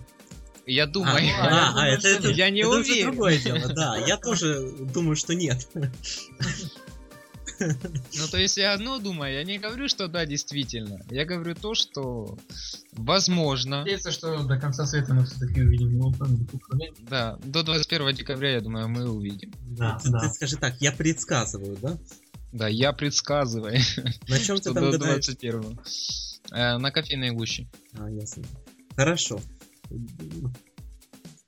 Я 0.67 0.87
думаю. 0.87 1.25
А, 1.39 1.47
а, 1.47 1.83
а 1.83 1.87
это, 1.87 2.09
это, 2.09 2.29
я 2.29 2.51
не 2.51 2.61
это 2.61 2.71
уверен. 2.71 3.11
другое 3.11 3.39
дело, 3.39 3.73
да. 3.73 3.97
Я 3.97 4.17
тоже 4.17 4.73
думаю, 4.93 5.17
что 5.17 5.35
нет. 5.35 5.69
Ну, 7.59 8.29
то 8.31 8.37
есть 8.37 8.59
я 8.59 8.75
одно 8.75 8.99
думаю, 8.99 9.33
я 9.33 9.45
не 9.45 9.59
говорю, 9.59 9.89
что 9.89 10.09
да, 10.09 10.27
действительно. 10.27 11.01
Я 11.11 11.25
говорю 11.25 11.55
то, 11.55 11.75
что 11.75 12.37
возможно. 12.93 13.79
Надеяться, 13.79 14.11
что 14.11 14.43
до 14.43 14.59
конца 14.59 14.85
света 14.85 15.15
мы 15.15 15.25
все-таки 15.25 15.63
увидим 15.63 15.91
его 15.91 16.13
Да, 17.09 17.39
до 17.45 17.63
21 17.63 18.15
декабря, 18.15 18.55
я 18.55 18.61
думаю, 18.61 18.89
мы 18.89 19.09
увидим. 19.09 19.53
Да, 19.63 19.99
ты, 20.03 20.11
да. 20.11 20.21
ты 20.21 20.29
скажи 20.31 20.57
так, 20.57 20.81
я 20.81 20.93
предсказываю, 20.93 21.79
да? 21.81 21.97
Да, 22.53 22.69
я 22.69 22.93
предсказываю. 22.93 23.79
На 24.29 24.39
чем 24.39 24.57
ты 24.59 24.73
там 24.75 24.91
до 24.91 24.99
21 24.99 25.79
э, 26.53 26.79
На 26.79 26.91
кофейной 26.91 27.31
гуще. 27.31 27.69
А, 27.99 28.11
ясно. 28.11 28.45
Хорошо. 28.97 29.41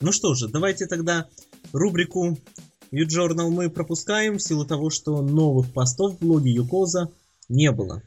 Ну 0.00 0.12
что 0.12 0.34
же, 0.34 0.48
давайте 0.48 0.86
тогда 0.86 1.28
рубрику 1.72 2.38
U-Journal 2.90 3.50
мы 3.50 3.68
пропускаем 3.68 4.38
в 4.38 4.42
силу 4.42 4.64
того, 4.64 4.90
что 4.90 5.22
новых 5.22 5.72
постов 5.72 6.14
в 6.14 6.24
блоге 6.24 6.52
Юкоза 6.52 7.10
не 7.48 7.70
было. 7.72 8.02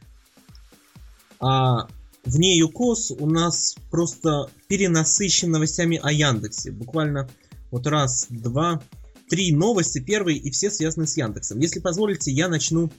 А 1.39 1.87
вне 2.23 2.57
Юкоз 2.57 3.11
у 3.11 3.27
нас 3.27 3.75
просто 3.89 4.49
перенасыщен 4.67 5.51
новостями 5.51 5.99
о 6.01 6.11
Яндексе. 6.11 6.71
Буквально 6.71 7.29
вот 7.71 7.87
раз, 7.87 8.27
два, 8.29 8.81
три 9.29 9.51
новости 9.53 9.99
первые 9.99 10.37
и 10.37 10.51
все 10.51 10.71
связаны 10.71 11.07
с 11.07 11.17
Яндексом. 11.17 11.59
Если 11.59 11.79
позволите, 11.79 12.31
я 12.31 12.47
начну 12.47 12.91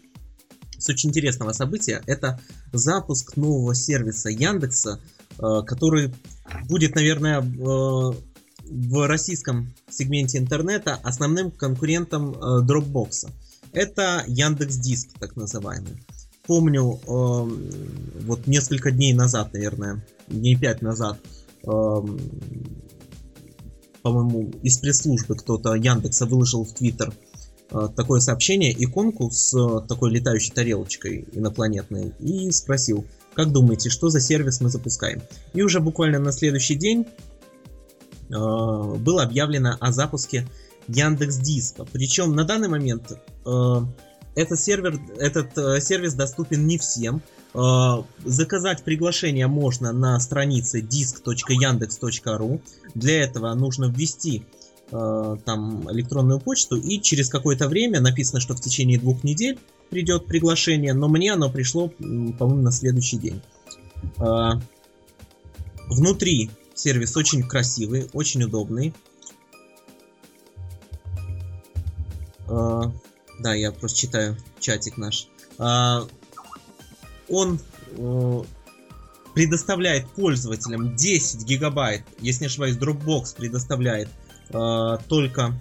с 0.78 0.88
очень 0.88 1.10
интересного 1.10 1.52
события. 1.52 2.02
Это 2.06 2.40
запуск 2.72 3.36
нового 3.36 3.74
сервиса 3.74 4.28
Яндекса, 4.28 5.00
который 5.38 6.14
будет, 6.68 6.94
наверное, 6.94 7.42
в 8.72 9.06
российском 9.06 9.72
сегменте 9.90 10.38
интернета 10.38 10.98
основным 11.02 11.50
конкурентом 11.50 12.32
э, 12.32 12.62
Dropbox. 12.64 13.28
Это 13.72 14.24
Яндекс 14.26 14.76
Диск, 14.76 15.10
так 15.18 15.36
называемый. 15.36 16.02
Помню, 16.46 16.94
э, 16.94 16.98
вот 17.06 18.46
несколько 18.46 18.90
дней 18.90 19.12
назад, 19.12 19.52
наверное, 19.52 20.02
дней 20.28 20.56
пять 20.56 20.80
назад, 20.82 21.18
по-моему, 21.62 22.18
из 24.64 24.78
пресс-службы 24.78 25.36
кто-то 25.36 25.74
Яндекса 25.74 26.26
выложил 26.26 26.64
в 26.64 26.74
Твиттер 26.74 27.14
такое 27.94 28.18
сообщение, 28.18 28.74
иконку 28.76 29.30
с 29.30 29.52
такой 29.86 30.10
летающей 30.10 30.52
тарелочкой 30.52 31.28
инопланетной, 31.32 32.12
и 32.18 32.50
спросил, 32.50 33.06
как 33.34 33.52
думаете, 33.52 33.90
что 33.90 34.08
за 34.08 34.20
сервис 34.20 34.60
мы 34.60 34.68
запускаем? 34.68 35.22
И 35.54 35.62
уже 35.62 35.80
буквально 35.80 36.18
на 36.18 36.32
следующий 36.32 36.74
день 36.74 37.06
э, 38.28 38.34
было 38.34 39.22
объявлено 39.22 39.76
о 39.80 39.92
запуске 39.92 40.46
Яндекс 40.88 41.36
Диска. 41.36 41.84
Причем 41.84 42.34
на 42.34 42.44
данный 42.44 42.68
момент 42.68 43.12
э, 43.46 43.76
этот, 44.34 44.60
сервер, 44.60 44.98
этот 45.18 45.56
э, 45.56 45.80
сервис 45.80 46.14
доступен 46.14 46.66
не 46.66 46.78
всем. 46.78 47.22
Э, 47.54 48.02
заказать 48.24 48.82
приглашение 48.82 49.46
можно 49.46 49.92
на 49.92 50.18
странице 50.20 50.80
disk.yandex.ru. 50.80 52.60
Для 52.94 53.22
этого 53.22 53.54
нужно 53.54 53.86
ввести 53.86 54.44
там 54.92 55.90
электронную 55.90 56.38
почту 56.38 56.76
и 56.76 57.00
через 57.00 57.30
какое-то 57.30 57.66
время 57.66 58.00
написано, 58.00 58.40
что 58.40 58.54
в 58.54 58.60
течение 58.60 58.98
двух 58.98 59.24
недель 59.24 59.58
придет 59.88 60.26
приглашение, 60.26 60.92
но 60.92 61.08
мне 61.08 61.32
оно 61.32 61.50
пришло, 61.50 61.88
по-моему, 61.88 62.62
на 62.62 62.72
следующий 62.72 63.16
день. 63.16 63.40
А, 64.18 64.60
внутри 65.88 66.50
сервис 66.74 67.16
очень 67.16 67.42
красивый, 67.42 68.10
очень 68.12 68.42
удобный. 68.42 68.92
А, 72.48 72.92
да, 73.40 73.54
я 73.54 73.72
просто 73.72 73.98
читаю 73.98 74.36
чатик 74.60 74.98
наш. 74.98 75.28
Он 77.28 77.58
предоставляет 79.34 80.06
пользователям 80.10 80.94
10 80.94 81.44
гигабайт, 81.44 82.02
если 82.20 82.42
не 82.42 82.46
ошибаюсь, 82.48 82.76
Dropbox 82.76 83.36
предоставляет 83.36 84.08
только 85.08 85.54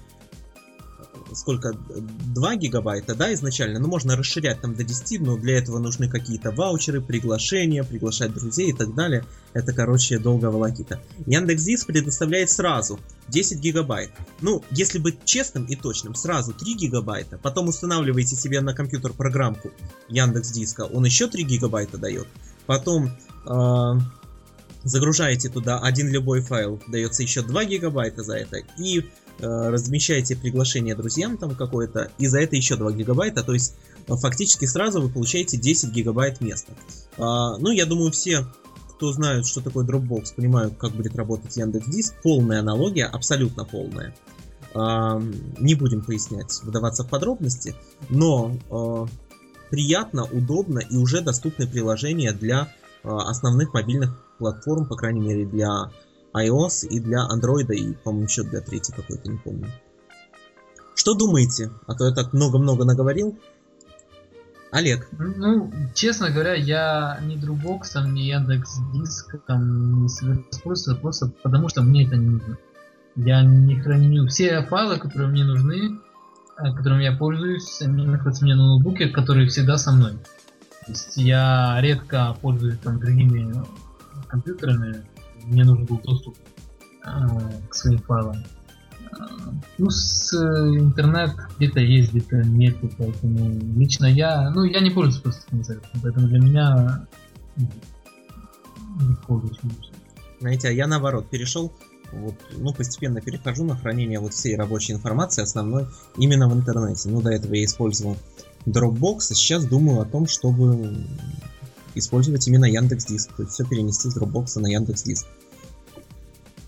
сколько, 1.34 1.74
2 1.74 2.56
гигабайта, 2.56 3.16
да, 3.16 3.34
изначально, 3.34 3.80
но 3.80 3.88
можно 3.88 4.16
расширять 4.16 4.62
там 4.62 4.76
до 4.76 4.84
10, 4.84 5.22
но 5.22 5.38
для 5.38 5.58
этого 5.58 5.80
нужны 5.80 6.10
какие-то 6.10 6.52
ваучеры, 6.52 7.02
приглашения, 7.02 7.84
приглашать 7.84 8.34
друзей 8.34 8.70
и 8.70 8.74
так 8.74 8.94
далее. 8.94 9.26
Это, 9.54 9.74
короче, 9.74 10.18
долго 10.20 10.46
волокита. 10.46 11.02
Яндекс.Диск 11.26 11.88
предоставляет 11.88 12.50
сразу 12.50 13.00
10 13.30 13.60
гигабайт. 13.60 14.12
Ну, 14.42 14.64
если 14.72 15.00
быть 15.00 15.24
честным 15.26 15.66
и 15.66 15.76
точным, 15.76 16.16
сразу 16.16 16.54
3 16.54 16.76
гигабайта, 16.76 17.38
потом 17.38 17.68
устанавливаете 17.68 18.36
себе 18.36 18.62
на 18.62 18.74
компьютер 18.74 19.14
программку 19.14 19.72
Яндекс.Диска, 20.10 20.82
он 20.84 21.06
еще 21.06 21.28
3 21.28 21.44
гигабайта 21.44 21.98
дает, 21.98 22.28
потом 22.66 23.12
э, 23.46 24.00
загружаете 24.84 25.50
туда 25.50 25.80
один 25.80 26.10
любой 26.10 26.42
файл, 26.42 26.82
дается 26.88 27.24
еще 27.24 27.42
2 27.42 27.66
гигабайта 27.66 28.24
за 28.24 28.38
это, 28.38 28.58
и 28.78 29.00
э, 29.00 29.04
размещаете 29.40 30.36
приглашение 30.36 30.96
друзьям 30.96 31.38
там 31.38 31.56
какое-то, 31.56 32.12
и 32.18 32.28
за 32.28 32.40
это 32.42 32.56
еще 32.56 32.76
2 32.76 32.92
гигабайта, 32.94 33.44
то 33.44 33.54
есть 33.54 33.76
э, 34.08 34.16
фактически 34.16 34.66
сразу 34.66 35.02
вы 35.02 35.10
получаете 35.10 35.58
10 35.58 35.92
гигабайт 35.92 36.42
места. 36.42 36.74
Э, 37.18 37.58
ну, 37.60 37.72
я 37.72 37.86
думаю, 37.86 38.12
все, 38.12 38.48
кто 38.96 39.12
знают, 39.14 39.48
что 39.48 39.62
такое 39.62 39.86
Dropbox, 39.86 40.36
понимают, 40.36 40.76
как 40.78 40.92
будет 40.92 41.16
работать 41.16 41.58
Яндекс 41.58 41.88
Диск. 41.88 42.14
Полная 42.22 42.60
аналогия, 42.60 43.06
абсолютно 43.06 43.66
полная. 43.66 44.14
Э, 44.74 45.22
не 45.60 45.76
будем 45.76 46.04
пояснять, 46.04 46.62
вдаваться 46.64 47.04
в 47.04 47.10
подробности, 47.10 47.76
но 48.10 48.56
э, 48.70 49.06
приятно, 49.70 50.26
удобно 50.26 50.80
и 50.80 50.96
уже 50.98 51.22
доступны 51.22 51.68
приложения 51.68 52.32
для 52.32 52.74
э, 53.04 53.10
основных 53.10 53.74
мобильных 53.74 54.16
платформ, 54.42 54.88
по 54.88 54.96
крайней 54.96 55.22
мере, 55.22 55.46
для 55.46 55.92
iOS 56.34 56.88
и 56.90 57.00
для 57.00 57.28
Android, 57.32 57.72
и, 57.74 57.94
по-моему, 57.94 58.26
еще 58.26 58.44
для 58.44 58.62
третьей 58.62 58.96
какой-то, 58.96 59.30
не 59.30 59.38
помню. 59.38 59.68
Что 60.96 61.14
думаете? 61.14 61.72
А 61.88 61.96
то 61.96 62.06
я 62.06 62.14
так 62.14 62.34
много-много 62.34 62.84
наговорил. 62.86 63.38
Олег. 64.72 65.10
Ну, 65.12 65.72
честно 65.94 66.32
говоря, 66.32 66.54
я 66.56 67.20
ни 67.24 67.36
Dropbox, 67.36 67.92
там, 67.94 68.14
ни 68.14 68.22
Яндекс 68.22 68.80
Диск 68.94 69.36
там 69.46 70.04
не 70.04 70.10
собираюсь 70.10 70.46
просто 70.64 71.32
потому 71.44 71.70
что 71.70 71.82
мне 71.82 72.08
это 72.08 72.16
не 72.16 72.30
нужно. 72.30 72.58
Я 73.18 73.44
не 73.44 73.76
храню 73.76 74.28
все 74.28 74.62
файлы, 74.64 74.98
которые 74.98 75.30
мне 75.30 75.44
нужны, 75.44 76.00
э, 76.58 76.74
которыми 76.74 77.04
я 77.04 77.12
пользуюсь, 77.12 77.82
они 77.82 78.06
находятся 78.06 78.44
у 78.44 78.46
меня 78.46 78.56
на 78.56 78.68
ноутбуке, 78.68 79.10
которые 79.10 79.48
всегда 79.48 79.78
со 79.78 79.92
мной. 79.92 80.14
То 80.86 80.92
есть 80.92 81.18
я 81.18 81.78
редко 81.82 82.36
пользуюсь 82.42 82.80
там 82.80 83.00
другими 83.00 83.54
компьютерами, 84.32 85.06
мне 85.44 85.64
нужен 85.64 85.86
был 85.86 86.00
доступ 86.00 86.38
э, 87.06 87.10
к 87.70 87.76
своим 87.76 88.00
файлам. 88.00 88.38
Э, 89.12 89.26
ну, 89.78 89.90
с 89.90 90.34
интернет 90.34 91.32
где-то 91.58 91.80
есть, 91.80 92.14
где-то 92.14 92.38
нет, 92.38 92.78
поэтому 92.98 93.60
лично 93.78 94.06
я, 94.06 94.50
ну, 94.52 94.64
я 94.64 94.80
не 94.80 94.90
пользуюсь 94.90 95.22
просто 95.22 95.56
этим 95.56 95.82
поэтому 96.02 96.28
для 96.28 96.40
меня 96.40 97.08
не 97.58 99.16
пользуюсь. 99.28 99.60
Знаете, 100.40 100.70
а 100.70 100.72
я 100.72 100.88
наоборот 100.88 101.30
перешел, 101.30 101.72
вот, 102.12 102.36
ну, 102.58 102.74
постепенно 102.74 103.22
перехожу 103.22 103.64
на 103.64 103.76
хранение 103.76 104.20
вот 104.20 104.34
всей 104.34 104.56
рабочей 104.56 104.94
информации 104.94 105.44
основной 105.44 105.88
именно 106.18 106.50
в 106.50 106.54
интернете. 106.54 107.10
Ну, 107.10 107.22
до 107.22 107.32
этого 107.32 107.54
я 107.54 107.66
использовал 107.66 108.18
Dropbox, 108.66 109.18
а 109.32 109.36
сейчас 109.36 109.66
думаю 109.66 110.02
о 110.02 110.06
том, 110.06 110.28
чтобы 110.28 110.96
использовать 111.96 112.48
именно 112.48 112.66
Яндекс 112.66 113.06
Диск, 113.06 113.34
то 113.36 113.44
есть 113.44 113.54
все 113.54 113.66
перенести 113.66 114.10
с 114.10 114.18
Dropbox 114.18 114.60
на 114.60 114.68
Яндекс 114.68 115.04
Диск. 115.04 115.28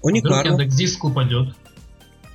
Уникару. 0.01 0.49
Яндекс 0.49 0.75
Диск 0.75 1.03
упадет. 1.03 1.55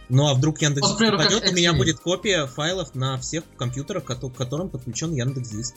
Ну 0.09 0.27
а 0.27 0.35
вдруг 0.35 0.61
Яндекс 0.61 0.89
Диск 0.89 1.01
упадет, 1.01 1.49
у 1.51 1.55
меня 1.55 1.75
будет 1.75 2.01
копия 2.01 2.47
файлов 2.47 2.95
на 2.95 3.19
всех 3.19 3.45
компьютерах, 3.57 4.05
к 4.05 4.37
которым 4.37 4.69
подключен 4.71 5.13
Яндекс 5.13 5.51
Диск. 5.51 5.75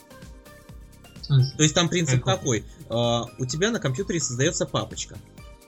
То 1.28 1.62
есть 1.62 1.74
там 1.74 1.88
принцип 1.88 2.22
какой? 2.24 2.64
Uh, 2.88 3.26
у 3.38 3.46
тебя 3.46 3.70
на 3.70 3.78
компьютере 3.78 4.20
создается 4.20 4.66
папочка. 4.66 5.16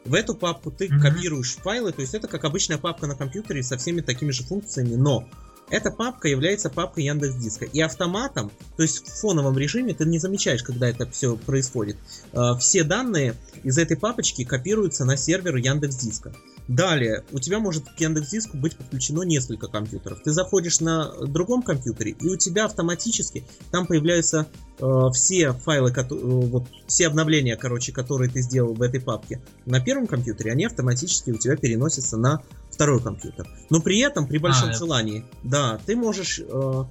В 0.04 0.12
эту 0.14 0.34
папку 0.34 0.70
ты 0.70 0.86
mm-hmm. 0.86 1.00
копируешь 1.00 1.56
файлы, 1.56 1.92
то 1.92 2.02
есть 2.02 2.12
это 2.12 2.28
как 2.28 2.44
обычная 2.44 2.76
папка 2.76 3.06
на 3.06 3.14
компьютере 3.14 3.62
со 3.62 3.78
всеми 3.78 4.02
такими 4.02 4.32
же 4.32 4.42
функциями, 4.42 4.96
но 4.96 5.26
эта 5.71 5.90
папка 5.90 6.28
является 6.28 6.71
папкой 6.71 7.04
Яндекс 7.04 7.37
Диска. 7.37 7.64
И 7.64 7.80
автоматом, 7.80 8.50
то 8.76 8.83
есть 8.83 9.06
в 9.06 9.21
фоновом 9.21 9.59
режиме, 9.59 9.94
ты 9.94 10.04
не 10.04 10.18
замечаешь, 10.18 10.62
когда 10.62 10.88
это 10.88 11.06
все 11.11 11.37
происходит. 11.37 11.97
Э, 12.33 12.52
все 12.59 12.85
данные 12.85 13.35
из 13.62 13.78
этой 13.78 13.97
папочки 13.97 14.44
копируются 14.44 15.04
на 15.04 15.16
сервер 15.16 15.56
Яндекс 15.56 15.97
Диска. 15.97 16.33
Далее, 16.66 17.25
у 17.33 17.38
тебя 17.38 17.59
может 17.59 17.85
к 17.85 18.00
Яндекс.Диску 18.00 18.56
быть 18.56 18.76
подключено 18.76 19.23
несколько 19.23 19.68
компьютеров. 19.68 20.23
Ты 20.25 20.30
заходишь 20.30 20.80
на 20.80 21.12
другом 21.26 21.62
компьютере, 21.62 22.12
и 22.12 22.28
у 22.28 22.37
тебя 22.37 22.64
автоматически 22.64 23.44
там 23.71 23.87
появляются 23.87 24.47
э, 24.78 25.09
все 25.12 25.52
файлы, 25.52 25.90
э, 25.94 26.04
вот, 26.11 26.66
все 26.87 27.06
обновления, 27.06 27.56
короче, 27.56 27.92
которые 27.92 28.30
ты 28.30 28.40
сделал 28.40 28.73
в 28.73 28.80
этой 28.80 29.00
папке 29.00 29.42
на 29.66 29.78
первом 29.80 30.06
компьютере, 30.06 30.52
они 30.52 30.64
автоматически 30.64 31.30
у 31.30 31.37
тебя 31.37 31.56
переносятся 31.56 32.16
на 32.16 32.42
второй 32.71 33.02
компьютер. 33.02 33.47
Но 33.68 33.80
при 33.80 33.99
этом, 34.00 34.26
при 34.26 34.38
большом 34.38 34.71
а, 34.71 34.73
желании, 34.73 35.18
это... 35.18 35.28
да, 35.42 35.80
ты 35.85 35.97
можешь 35.97 36.40
э, 36.40 36.85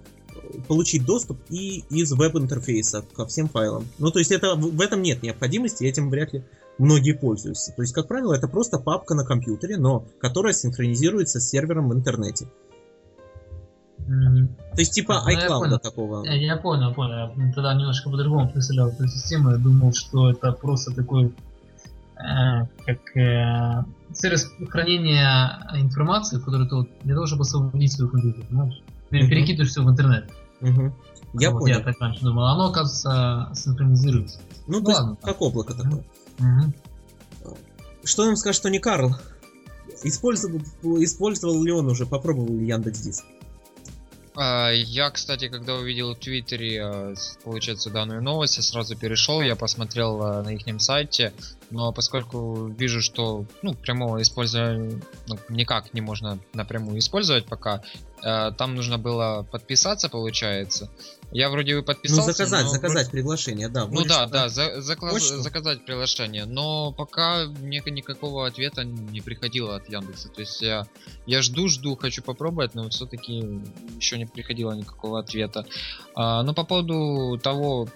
получить 0.67 1.03
доступ 1.03 1.39
и 1.49 1.83
из 1.89 2.11
веб-интерфейса 2.11 3.03
ко 3.15 3.25
всем 3.25 3.49
файлам. 3.49 3.87
Ну, 3.97 4.11
то 4.11 4.19
есть 4.19 4.31
это, 4.31 4.55
в 4.55 4.79
этом 4.81 5.01
нет 5.01 5.23
необходимости, 5.23 5.83
этим 5.83 6.11
вряд 6.11 6.33
ли 6.33 6.43
многие 6.77 7.13
пользуются. 7.13 7.71
То 7.73 7.81
есть, 7.81 7.93
как 7.93 8.07
правило, 8.07 8.33
это 8.33 8.47
просто 8.47 8.79
папка 8.79 9.15
на 9.15 9.25
компьютере, 9.25 9.77
но 9.77 10.05
которая 10.19 10.53
синхронизируется 10.53 11.39
с 11.39 11.49
сервером 11.49 11.89
в 11.89 11.93
интернете. 11.93 12.47
То 14.05 14.79
есть 14.79 14.93
типа 14.93 15.23
iCloud 15.29 15.67
ну, 15.67 15.79
такого. 15.79 16.25
Я, 16.25 16.33
я 16.33 16.57
понял, 16.57 16.93
понял. 16.93 17.31
Я 17.35 17.53
тогда 17.53 17.73
немножко 17.73 18.09
по-другому 18.09 18.49
представлял 18.49 18.89
эту 18.89 19.07
систему. 19.07 19.51
Я 19.51 19.57
думал, 19.57 19.93
что 19.93 20.31
это 20.31 20.51
просто 20.51 20.93
такой 20.93 21.33
э, 22.17 22.65
как 22.85 23.17
э, 23.17 23.83
сервис 24.13 24.51
хранения 24.69 25.67
информации, 25.75 26.39
который 26.39 26.67
ты 26.67 26.75
вот, 26.75 26.89
для 27.03 27.15
того, 27.15 27.27
чтобы 27.27 27.43
освободить 27.43 27.93
свой 27.93 28.09
компьютер, 28.09 28.43
знаешь? 28.49 28.81
Uh-huh. 29.11 29.29
Перекидываешь 29.29 29.69
все 29.69 29.83
в 29.83 29.89
интернет. 29.89 30.29
Uh-huh. 30.61 30.91
Я 31.39 31.51
вот 31.51 31.61
понял. 31.61 31.77
Я 31.77 31.83
так 31.83 31.99
раньше 31.99 32.21
думал. 32.21 32.45
Оно, 32.45 32.69
оказывается, 32.69 33.51
синхронизируется. 33.55 34.39
Ну, 34.67 34.79
ну 34.79 34.85
то 34.85 34.91
ладно, 34.91 35.09
есть, 35.11 35.21
как 35.21 35.41
облако 35.41 35.73
такое. 35.73 36.03
Угу. 36.39 37.55
Что 38.03 38.25
нам 38.25 38.35
скажет 38.35 38.61
Тони 38.63 38.79
Карл? 38.79 39.15
Использовал, 40.03 40.59
использовал 41.01 41.63
ли 41.63 41.71
он 41.71 41.87
уже, 41.87 42.05
попробовал 42.05 42.53
ли 42.53 42.67
Яндекс 42.67 42.99
Диск? 42.99 43.25
А, 44.35 44.71
я, 44.71 45.11
кстати, 45.11 45.47
когда 45.47 45.75
увидел 45.75 46.15
в 46.15 46.19
Твиттере, 46.19 46.83
а, 46.83 47.13
получается, 47.43 47.89
данную 47.89 48.21
новость, 48.21 48.57
я 48.57 48.63
сразу 48.63 48.97
перешел, 48.97 49.41
я 49.41 49.55
посмотрел 49.55 50.21
а, 50.23 50.43
на 50.43 50.49
их 50.49 50.81
сайте, 50.81 51.33
но 51.73 51.91
поскольку 51.91 52.67
вижу, 52.67 53.01
что 53.01 53.45
ну, 53.63 53.73
прямого 53.73 54.21
использования 54.21 55.01
ну, 55.27 55.39
никак 55.49 55.93
не 55.93 56.01
можно 56.01 56.39
напрямую 56.53 56.99
использовать 56.99 57.45
пока, 57.45 57.81
там 58.21 58.75
нужно 58.75 58.97
было 58.97 59.45
подписаться, 59.51 60.07
получается. 60.07 60.89
Я 61.33 61.49
вроде 61.49 61.73
бы 61.73 61.79
ну, 61.79 61.85
подписался. 61.85 62.27
Ну, 62.27 62.31
заказать, 62.31 62.65
но... 62.65 62.69
заказать 62.69 63.11
приглашение, 63.11 63.67
да. 63.67 63.87
Ну 63.87 64.05
да, 64.05 64.27
да, 64.27 64.49
за, 64.49 64.81
закла... 64.81 65.11
заказать 65.19 65.83
приглашение. 65.83 66.45
Но 66.45 66.93
пока 66.93 67.45
мне 67.45 67.81
никакого 67.85 68.47
ответа 68.47 68.83
не 68.83 69.19
приходило 69.19 69.75
от 69.75 69.89
Яндекса. 69.89 70.29
То 70.29 70.41
есть 70.41 70.61
я, 70.61 70.87
я 71.25 71.41
жду, 71.41 71.67
жду, 71.67 71.97
хочу 71.97 72.21
попробовать, 72.21 72.75
но 72.75 72.87
все-таки 72.89 73.61
еще 73.97 74.17
не 74.17 74.25
приходило 74.25 74.73
никакого 74.73 75.19
ответа. 75.19 75.65
А, 76.15 76.43
но 76.43 76.53
по 76.53 76.63
поводу 76.63 77.39
того, 77.39 77.89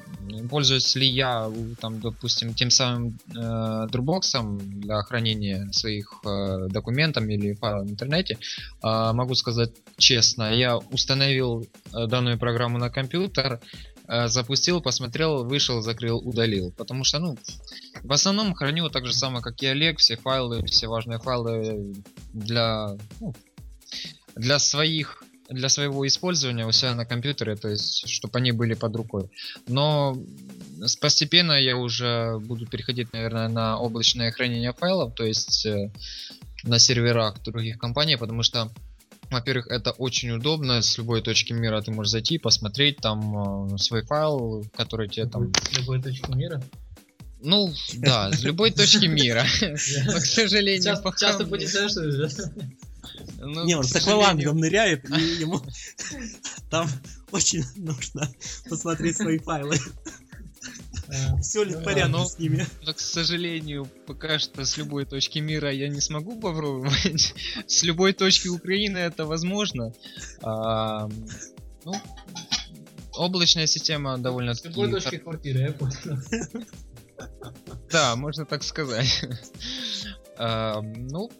пользуюсь 0.49 0.95
ли 0.95 1.07
я, 1.07 1.49
там, 1.79 2.01
допустим, 2.01 2.53
тем 2.53 2.71
самым 2.71 3.19
э, 3.29 3.39
Dropbox 3.87 4.57
для 4.59 5.01
хранения 5.01 5.69
своих 5.71 6.21
э, 6.25 6.67
документов 6.69 7.23
или 7.25 7.53
файлов 7.53 7.87
в 7.87 7.91
интернете, 7.91 8.37
э, 8.83 9.11
могу 9.13 9.35
сказать 9.35 9.71
честно, 9.97 10.53
я 10.53 10.77
установил 10.77 11.67
э, 11.93 12.07
данную 12.07 12.37
программу 12.37 12.77
на 12.77 12.89
компьютер 12.89 13.07
компьютер, 13.07 13.59
э, 14.07 14.27
запустил, 14.27 14.81
посмотрел, 14.81 15.43
вышел, 15.43 15.81
закрыл, 15.81 16.17
удалил. 16.17 16.71
Потому 16.71 17.03
что, 17.03 17.19
ну, 17.19 17.37
в 18.03 18.11
основном 18.11 18.53
храню 18.53 18.89
так 18.89 19.05
же 19.05 19.13
самое, 19.13 19.41
как 19.41 19.61
и 19.63 19.67
Олег, 19.67 19.99
все 19.99 20.15
файлы, 20.17 20.65
все 20.65 20.87
важные 20.87 21.19
файлы 21.19 21.93
для, 22.33 22.95
ну, 23.19 23.33
для 24.35 24.59
своих 24.59 25.23
для 25.49 25.69
своего 25.69 26.05
использования 26.05 26.65
у 26.65 26.73
себя 26.73 26.93
на 26.93 27.05
компьютере, 27.05 27.55
то 27.55 27.69
есть, 27.69 28.05
чтобы 28.09 28.37
они 28.37 28.51
были 28.51 28.73
под 28.73 28.95
рукой. 28.97 29.29
Но 29.69 30.17
постепенно 30.99 31.53
я 31.53 31.77
уже 31.77 32.39
буду 32.39 32.65
переходить, 32.65 33.13
наверное, 33.13 33.47
на 33.47 33.79
облачное 33.79 34.31
хранение 34.31 34.73
файлов, 34.73 35.13
то 35.15 35.23
есть 35.23 35.65
э, 35.65 35.91
на 36.63 36.79
серверах 36.79 37.41
других 37.43 37.77
компаний, 37.77 38.17
потому 38.17 38.43
что 38.43 38.71
во-первых, 39.29 39.67
это 39.67 39.91
очень 39.91 40.31
удобно, 40.31 40.81
с 40.81 40.97
любой 40.97 41.21
точки 41.21 41.51
мира 41.51 41.81
ты 41.81 41.91
можешь 41.91 42.11
зайти, 42.11 42.37
посмотреть 42.37 42.97
там 42.97 43.73
э, 43.73 43.77
свой 43.77 44.03
файл, 44.03 44.65
который 44.75 45.09
тебе 45.09 45.27
там... 45.27 45.51
С 45.53 45.77
любой 45.77 46.01
точки 46.01 46.31
мира? 46.31 46.63
Ну, 47.41 47.73
да, 47.95 48.31
с 48.31 48.41
любой 48.43 48.71
точки 48.71 49.05
мира. 49.05 49.45
Но, 49.61 50.13
к 50.13 50.25
сожалению, 50.25 50.97
Часто 51.17 51.45
путешествуешь, 51.45 52.31
ну, 53.39 53.65
Не, 53.65 53.75
он 53.75 53.83
с 53.83 53.95
аквалангом 53.95 54.57
ныряет, 54.57 55.09
и 55.09 55.21
ему 55.39 55.61
там 56.69 56.89
очень 57.31 57.63
нужно 57.75 58.29
посмотреть 58.69 59.17
свои 59.17 59.37
файлы. 59.37 59.77
Все 61.41 61.63
ли 61.63 61.73
в 61.73 61.83
порядке 61.83 62.25
с 62.25 62.39
ними? 62.39 62.65
Но, 62.83 62.93
к 62.93 62.99
сожалению, 62.99 63.87
пока 64.05 64.39
что 64.39 64.65
с 64.65 64.77
любой 64.77 65.05
точки 65.05 65.39
мира 65.39 65.71
я 65.71 65.87
не 65.87 66.01
смогу 66.01 66.39
попробовать. 66.39 67.33
с 67.67 67.83
любой 67.83 68.13
точки 68.13 68.47
Украины 68.47 68.97
это 68.97 69.25
возможно. 69.25 69.93
А, 70.41 71.09
ну, 71.85 71.93
облачная 73.13 73.67
система 73.67 74.17
довольно-таки... 74.17 74.73
С 74.73 74.75
любой 74.75 74.91
точки 74.91 75.17
квартиры, 75.17 75.59
я 75.59 75.71
понял. 75.71 76.19
Да, 77.91 78.15
можно 78.15 78.45
так 78.45 78.63
сказать. 78.63 79.25
Ну, 80.39 81.31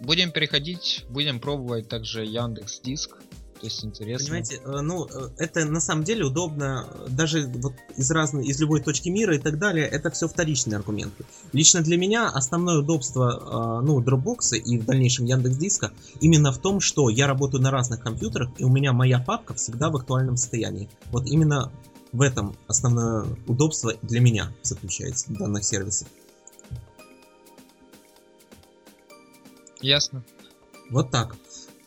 будем 0.00 0.30
переходить, 0.30 1.06
будем 1.08 1.40
пробовать 1.40 1.88
также 1.88 2.22
Яндекс 2.22 2.80
Диск. 2.80 3.16
То 3.62 3.66
есть 3.66 3.84
интересно. 3.84 4.26
Понимаете, 4.26 4.60
э, 4.64 4.80
ну, 4.80 5.06
э, 5.06 5.28
это 5.38 5.64
на 5.64 5.80
самом 5.80 6.02
деле 6.02 6.24
удобно, 6.24 6.84
даже 7.08 7.46
вот 7.46 7.74
из 7.96 8.10
разной, 8.10 8.44
из 8.44 8.60
любой 8.60 8.82
точки 8.82 9.08
мира 9.08 9.36
и 9.36 9.38
так 9.38 9.60
далее, 9.60 9.86
это 9.86 10.10
все 10.10 10.26
вторичные 10.26 10.78
аргументы. 10.78 11.24
Лично 11.52 11.80
для 11.80 11.96
меня 11.96 12.28
основное 12.28 12.78
удобство, 12.78 13.78
э, 13.80 13.86
ну, 13.86 14.00
Dropbox 14.00 14.56
и 14.56 14.78
в 14.78 14.84
дальнейшем 14.84 15.26
Яндекс 15.26 15.56
Диска 15.58 15.92
именно 16.20 16.50
в 16.50 16.58
том, 16.58 16.80
что 16.80 17.08
я 17.08 17.28
работаю 17.28 17.62
на 17.62 17.70
разных 17.70 18.00
компьютерах, 18.00 18.50
и 18.58 18.64
у 18.64 18.68
меня 18.68 18.92
моя 18.92 19.20
папка 19.20 19.54
всегда 19.54 19.90
в 19.90 19.96
актуальном 19.96 20.36
состоянии. 20.36 20.90
Вот 21.12 21.26
именно 21.28 21.70
в 22.10 22.20
этом 22.20 22.56
основное 22.66 23.26
удобство 23.46 23.94
для 24.02 24.18
меня 24.18 24.52
заключается 24.62 25.32
данных 25.32 25.64
сервисов. 25.64 26.08
Ясно. 29.80 30.24
Вот 30.90 31.12
так. 31.12 31.36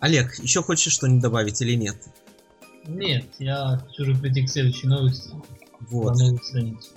Олег, 0.06 0.36
еще 0.36 0.62
хочешь 0.62 0.94
что-нибудь 0.94 1.24
добавить 1.24 1.60
или 1.64 1.74
нет? 1.74 1.98
Нет, 2.86 3.26
я 3.40 3.84
хочу 3.84 4.04
уже 4.04 4.16
прийти 4.16 4.46
к 4.46 4.52
следующей 4.52 4.86
новости. 4.86 5.32
Вот. 5.90 6.16
новую 6.16 6.40
страницу. 6.44 6.90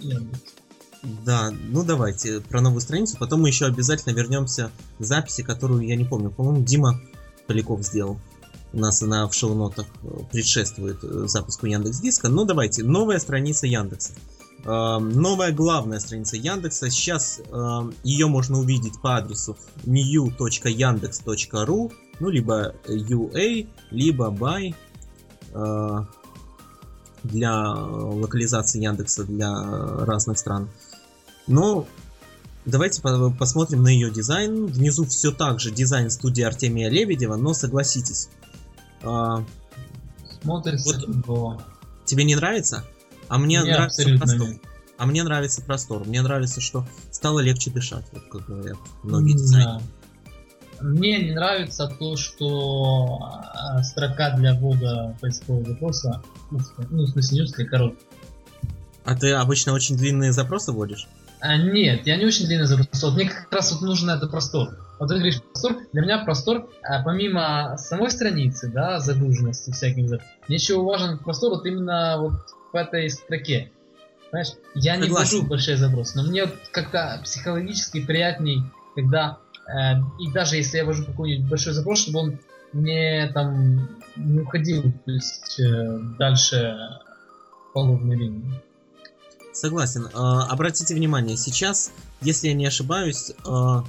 Да, 1.24 1.50
ну 1.70 1.84
давайте 1.84 2.40
про 2.40 2.60
новую 2.60 2.82
страницу. 2.82 3.16
Потом 3.18 3.40
мы 3.40 3.48
еще 3.48 3.64
обязательно 3.64 4.12
вернемся 4.12 4.70
к 4.98 5.02
записи, 5.02 5.42
которую 5.42 5.86
я 5.86 5.96
не 5.96 6.04
помню. 6.04 6.30
По-моему, 6.30 6.62
Дима 6.62 7.00
Поляков 7.46 7.82
сделал. 7.82 8.20
У 8.74 8.78
нас 8.78 9.02
она 9.02 9.26
в 9.26 9.32
шоу-нотах 9.32 9.86
э, 10.02 10.08
предшествует 10.30 11.02
э, 11.02 11.28
запуску 11.28 11.64
Яндекс 11.64 12.00
Диска. 12.00 12.28
Ну 12.28 12.44
давайте, 12.44 12.84
новая 12.84 13.20
страница 13.20 13.66
Яндекса. 13.66 14.12
Эм, 14.66 15.18
новая 15.18 15.52
главная 15.52 16.00
страница 16.00 16.36
Яндекса. 16.36 16.90
Сейчас 16.90 17.40
эм, 17.50 17.94
ее 18.04 18.26
можно 18.26 18.58
увидеть 18.58 19.00
по 19.00 19.16
адресу 19.16 19.56
new.yandex.ru, 19.86 21.90
ну 22.20 22.30
либо 22.30 22.74
UA, 22.86 23.68
либо 23.90 24.28
by 24.30 24.74
э, 25.52 26.04
для 27.24 27.74
локализации 27.74 28.82
Яндекса 28.82 29.24
для 29.24 29.52
разных 30.04 30.38
стран. 30.38 30.68
Но 31.46 31.86
давайте 32.64 33.02
посмотрим 33.38 33.82
на 33.82 33.88
ее 33.88 34.10
дизайн. 34.10 34.66
Внизу 34.66 35.04
все 35.06 35.32
так 35.32 35.60
же 35.60 35.70
дизайн 35.70 36.10
студии 36.10 36.42
Артемия 36.42 36.88
Лебедева, 36.88 37.36
но 37.36 37.54
согласитесь. 37.54 38.28
Э, 39.02 39.38
Смотрится 40.42 41.00
вот, 41.26 41.60
Тебе 42.04 42.24
не 42.24 42.36
нравится? 42.36 42.84
А 43.28 43.38
мне, 43.38 43.60
мне 43.60 43.72
нравится 43.72 44.16
простор. 44.16 44.48
А 44.96 45.06
мне 45.06 45.22
нравится 45.22 45.62
простор. 45.62 46.04
Мне 46.06 46.22
нравится, 46.22 46.60
что 46.60 46.86
стало 47.10 47.40
легче 47.40 47.70
дышать, 47.70 48.04
вот 48.12 48.22
как 48.30 48.46
говорят 48.46 48.78
многие 49.02 49.32
дизайнеры. 49.34 49.82
Мне 50.80 51.22
не 51.22 51.32
нравится 51.32 51.88
то, 51.88 52.16
что 52.16 53.18
а, 53.20 53.82
строка 53.82 54.30
для 54.36 54.54
ввода 54.54 55.16
поискового 55.20 55.64
запроса, 55.64 56.22
ну, 56.50 56.58
в 57.04 57.08
смысле, 57.08 57.36
не 57.38 57.42
узкая, 57.42 57.66
короткая. 57.66 58.08
А 59.04 59.16
ты 59.16 59.32
обычно 59.32 59.72
очень 59.72 59.96
длинные 59.96 60.32
запросы 60.32 60.72
вводишь? 60.72 61.08
А, 61.40 61.56
нет, 61.56 62.06
я 62.06 62.16
не 62.16 62.26
очень 62.26 62.46
длинный 62.46 62.66
запрос. 62.66 63.02
Вот 63.02 63.14
мне 63.14 63.28
как 63.28 63.52
раз 63.52 63.72
вот 63.72 63.82
нужен 63.82 64.10
это 64.10 64.26
простор. 64.26 64.68
Вот 64.98 65.08
ты 65.08 65.14
говоришь 65.14 65.40
простор, 65.42 65.76
для 65.92 66.02
меня 66.02 66.18
простор, 66.24 66.68
а, 66.82 67.02
помимо 67.02 67.76
самой 67.78 68.10
страницы, 68.10 68.68
да, 68.68 68.98
загруженности 68.98 69.70
всяких, 69.70 70.20
мне 70.48 70.56
еще 70.56 70.82
важен 70.82 71.18
простор 71.18 71.50
вот 71.50 71.66
именно 71.66 72.16
вот 72.18 72.34
в 72.72 72.76
этой 72.76 73.08
строке. 73.08 73.70
Понимаешь, 74.30 74.52
я 74.74 74.94
Согласен. 74.94 75.02
не 75.02 75.08
ввожу 75.08 75.42
большие 75.44 75.76
запросы, 75.76 76.16
но 76.16 76.24
мне 76.24 76.46
как-то 76.72 77.20
психологически 77.24 78.04
приятней, 78.04 78.62
когда 78.94 79.38
э, 79.38 79.47
и 80.18 80.32
даже 80.32 80.56
если 80.56 80.78
я 80.78 80.84
ввожу 80.84 81.04
какой-нибудь 81.04 81.50
большой 81.50 81.72
запрос, 81.74 82.00
чтобы 82.00 82.18
он 82.20 82.38
не 82.72 83.30
там 83.32 83.98
не 84.16 84.40
уходил 84.40 84.82
то 85.04 85.10
есть, 85.10 85.60
э, 85.60 85.98
дальше 86.18 86.76
половной 87.72 88.16
линии. 88.16 88.62
Согласен. 89.52 90.06
Э, 90.06 90.10
обратите 90.48 90.94
внимание, 90.94 91.36
сейчас, 91.36 91.90
если 92.20 92.48
я 92.48 92.54
не 92.54 92.66
ошибаюсь, 92.66 93.30
э, 93.30 93.82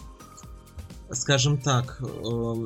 скажем 1.12 1.58
так, 1.58 2.02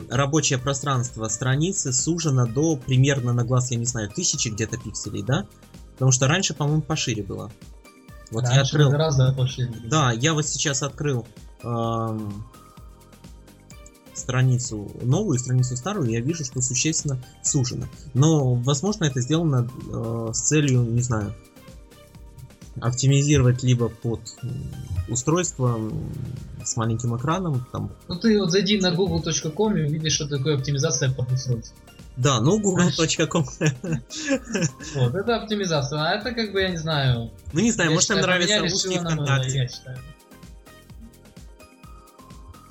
рабочее 0.10 0.60
пространство 0.60 1.28
страницы 1.30 1.94
сужено 1.94 2.46
до 2.46 2.76
примерно 2.76 3.34
на 3.34 3.44
глаз, 3.44 3.72
я 3.72 3.78
не 3.78 3.86
знаю, 3.86 4.10
тысячи 4.10 4.50
где-то 4.50 4.78
пикселей, 4.78 5.24
да? 5.24 5.46
Потому 5.94 6.12
что 6.12 6.28
раньше, 6.28 6.54
по-моему, 6.54 6.82
пошире 6.82 7.24
было. 7.24 7.52
Вот 8.32 8.44
раньше 8.44 8.56
я 8.56 8.62
открыл. 8.64 8.90
Гораздо 8.90 9.32
пошире. 9.34 9.72
Да, 9.86 10.12
я 10.12 10.34
вот 10.34 10.46
сейчас 10.46 10.84
открыл 10.84 11.26
эм, 11.64 12.44
страницу 14.14 14.92
новую, 15.02 15.40
страницу 15.40 15.76
старую, 15.76 16.10
я 16.10 16.22
вижу, 16.22 16.46
что 16.46 16.62
существенно 16.62 17.20
сужено. 17.44 17.86
Но, 18.14 18.56
возможно, 18.56 19.06
это 19.06 19.22
сделано 19.22 19.68
э, 19.92 20.32
с 20.34 20.42
целью, 20.42 20.82
не 20.82 21.02
знаю, 21.02 21.34
оптимизировать 22.82 23.64
либо 23.64 23.90
под 23.90 24.22
устройство 25.08 25.80
с 26.64 26.76
маленьким 26.76 27.16
экраном. 27.18 27.66
Там. 27.72 27.92
Ну 28.08 28.16
ты 28.16 28.40
вот 28.40 28.52
зайди 28.52 28.80
на 28.80 28.92
google.com 28.92 29.78
и 29.78 29.84
увидишь, 29.84 30.14
что 30.14 30.28
такое 30.28 30.56
оптимизация 30.58 31.12
под 31.12 31.32
устройство. 31.32 31.76
Да, 32.16 32.42
ну 32.42 32.60
google.com. 32.60 33.46
Вот, 34.96 35.16
это 35.16 35.36
оптимизация. 35.36 36.00
А 36.00 36.12
это 36.16 36.32
как 36.32 36.52
бы, 36.52 36.62
я 36.62 36.70
не 36.70 36.78
знаю. 36.78 37.32
Ну 37.54 37.60
не 37.60 37.72
знаю, 37.72 37.92
может 37.92 38.10
им 38.12 38.18
нравится 38.18 38.64
узкий 38.64 39.00
ВКонтакте. 39.00 39.70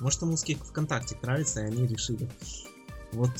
Может 0.03 0.21
им 0.21 0.33
узкий 0.33 0.55
ВКонтакте 0.55 1.17
нравится, 1.21 1.61
и 1.61 1.63
они 1.63 1.87
решили. 1.87 2.29
Вот 3.13 3.31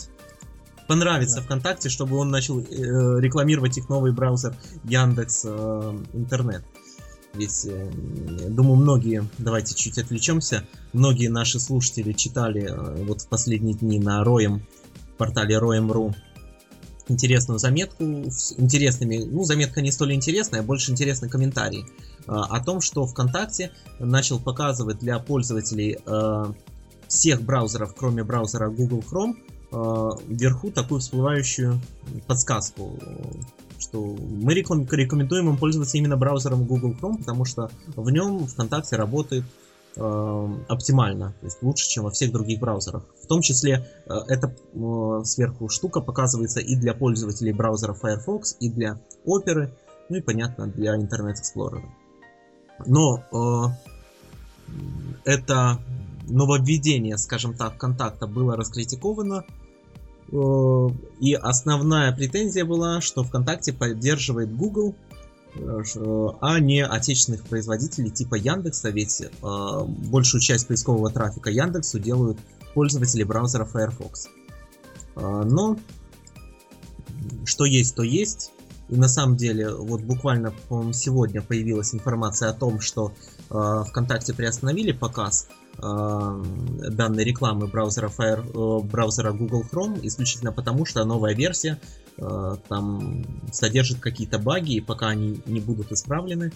понравится 0.88 1.38
да. 1.38 1.42
ВКонтакте, 1.42 1.90
чтобы 1.90 2.16
он 2.16 2.30
начал 2.30 2.62
э, 2.62 2.66
рекламировать 3.20 3.78
их 3.78 3.90
новый 3.90 4.14
браузер 4.14 4.56
Яндекс 4.86 5.42
э, 5.46 6.00
Интернет. 6.14 6.64
Ведь, 7.34 7.66
э, 7.66 7.92
думаю, 8.48 8.78
многие, 8.78 9.28
давайте 9.40 9.76
чуть 9.76 9.98
отвлечемся, 9.98 10.66
многие 10.94 11.28
наши 11.28 11.60
слушатели 11.60 12.14
читали 12.14 12.70
э, 12.70 13.04
вот 13.04 13.24
в 13.24 13.28
последние 13.28 13.76
дни 13.76 14.00
на 14.00 14.24
Роем 14.24 14.66
портале 15.18 15.58
Roem.ru 15.58 16.16
интересную 17.08 17.60
заметку 17.60 18.04
с 18.30 18.54
интересными, 18.58 19.18
ну, 19.18 19.44
заметка 19.44 19.82
не 19.82 19.92
столь 19.92 20.14
интересная, 20.14 20.62
а 20.62 20.64
больше 20.64 20.92
интересный 20.92 21.30
комментарий 21.30 21.82
э, 21.82 21.86
о 22.28 22.64
том, 22.64 22.82
что 22.82 23.06
ВКонтакте 23.06 23.72
начал 24.00 24.40
показывать 24.40 25.00
для 25.00 25.20
пользователей 25.20 26.00
э, 26.06 26.46
всех 27.08 27.42
браузеров, 27.42 27.94
кроме 27.96 28.24
браузера 28.24 28.70
Google 28.70 29.04
Chrome, 29.10 29.36
э, 29.72 30.10
вверху 30.28 30.72
такую 30.72 31.02
всплывающую 31.02 31.80
подсказку, 32.28 32.98
что 33.80 34.02
мы 34.02 34.54
рекомендуем 34.54 35.50
им 35.50 35.58
пользоваться 35.58 35.98
именно 35.98 36.16
браузером 36.16 36.66
Google 36.66 36.96
Chrome, 37.00 37.18
потому 37.18 37.44
что 37.46 37.70
в 37.96 38.10
нем 38.10 38.48
ВКонтакте 38.48 38.96
работает 38.96 39.44
оптимально, 39.96 41.36
то 41.40 41.46
есть 41.46 41.62
лучше, 41.62 41.88
чем 41.88 42.06
во 42.06 42.10
всех 42.12 42.32
других 42.32 42.60
браузерах. 42.60 43.04
В 43.24 43.28
том 43.28 43.42
числе 43.42 43.88
э, 44.06 44.14
эта 44.28 44.48
э, 44.74 45.22
сверху 45.24 45.70
штука 45.70 46.02
показывается 46.02 46.60
и 46.60 46.76
для 46.76 46.94
пользователей 46.94 47.54
браузера 47.54 47.94
Firefox, 47.94 48.58
и 48.60 48.70
для 48.70 49.00
Opera, 49.26 49.72
ну 50.10 50.18
и 50.18 50.22
понятно 50.22 50.68
для 50.68 50.98
Internet 50.98 51.36
Explorer. 51.36 51.84
Но 52.86 53.24
э, 53.32 54.72
это 55.26 55.80
нововведение, 56.28 57.18
скажем 57.18 57.54
так, 57.54 57.78
контакта 57.78 58.28
было 58.28 58.56
раскритиковано. 58.56 59.46
И 61.20 61.34
основная 61.36 62.12
претензия 62.16 62.66
была, 62.66 63.02
что 63.02 63.24
ВКонтакте 63.24 63.72
поддерживает 63.74 64.56
Google 64.56 64.96
а 65.56 66.60
не 66.60 66.84
отечественных 66.84 67.44
производителей 67.46 68.10
типа 68.10 68.36
Яндекса, 68.36 68.90
ведь 68.90 69.22
э, 69.22 69.28
большую 69.86 70.42
часть 70.42 70.68
поискового 70.68 71.12
трафика 71.12 71.50
Яндексу 71.50 72.00
делают 72.00 72.40
пользователи 72.74 73.24
браузера 73.24 73.66
Firefox. 73.66 74.30
Э, 75.16 75.44
но 75.46 75.78
что 77.46 77.66
есть, 77.66 77.96
то 77.96 78.04
есть. 78.04 78.52
И 78.90 78.96
на 78.96 79.08
самом 79.08 79.38
деле, 79.38 79.74
вот 79.74 80.02
буквально, 80.02 80.54
сегодня 80.92 81.42
появилась 81.42 81.94
информация 81.94 82.50
о 82.50 82.54
том, 82.54 82.82
что 82.82 83.14
э, 83.50 83.84
ВКонтакте 83.90 84.34
приостановили 84.34 84.92
показ 84.92 85.48
э, 85.78 86.44
данной 86.90 87.24
рекламы 87.24 87.68
браузера, 87.68 88.10
Fire, 88.10 88.44
э, 88.44 88.84
браузера 88.86 89.32
Google 89.32 89.64
Chrome 89.72 90.00
исключительно 90.04 90.52
потому, 90.52 90.86
что 90.86 91.06
новая 91.06 91.34
версия 91.34 91.80
Э, 91.80 92.03
там 92.18 93.26
содержит 93.52 94.00
какие-то 94.00 94.40
баги, 94.40 94.74
и 94.74 94.82
пока 94.82 95.10
они 95.10 95.42
не 95.46 95.60
будут 95.60 95.92
исправлены, 95.92 96.52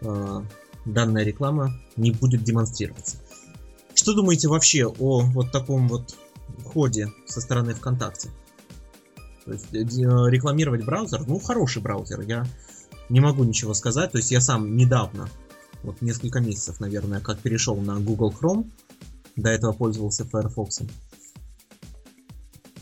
э, 0.00 0.42
данная 0.84 1.24
реклама 1.24 1.72
не 1.96 2.10
будет 2.10 2.44
демонстрироваться. 2.44 3.18
Что 3.94 4.14
думаете 4.14 4.48
вообще 4.48 4.86
о 4.86 5.20
вот 5.20 5.52
таком 5.52 5.88
вот 5.88 6.16
ходе 6.64 7.12
со 7.26 7.40
стороны 7.40 7.74
ВКонтакте? 7.74 8.30
То 9.44 9.52
есть 9.52 9.72
э, 9.72 9.80
рекламировать 10.30 10.84
браузер, 10.84 11.26
ну 11.26 11.38
хороший 11.38 11.82
браузер, 11.82 12.20
я 12.20 12.46
не 13.08 13.20
могу 13.20 13.44
ничего 13.44 13.74
сказать, 13.74 14.12
то 14.12 14.18
есть 14.18 14.30
я 14.30 14.40
сам 14.40 14.76
недавно 14.76 15.28
Вот 15.82 16.00
несколько 16.00 16.40
месяцев, 16.40 16.80
наверное, 16.80 17.20
как 17.20 17.38
перешел 17.40 17.76
на 17.76 18.00
Google 18.00 18.32
Chrome. 18.32 18.70
До 19.36 19.50
этого 19.50 19.72
пользовался 19.72 20.24
Firefox. 20.24 20.80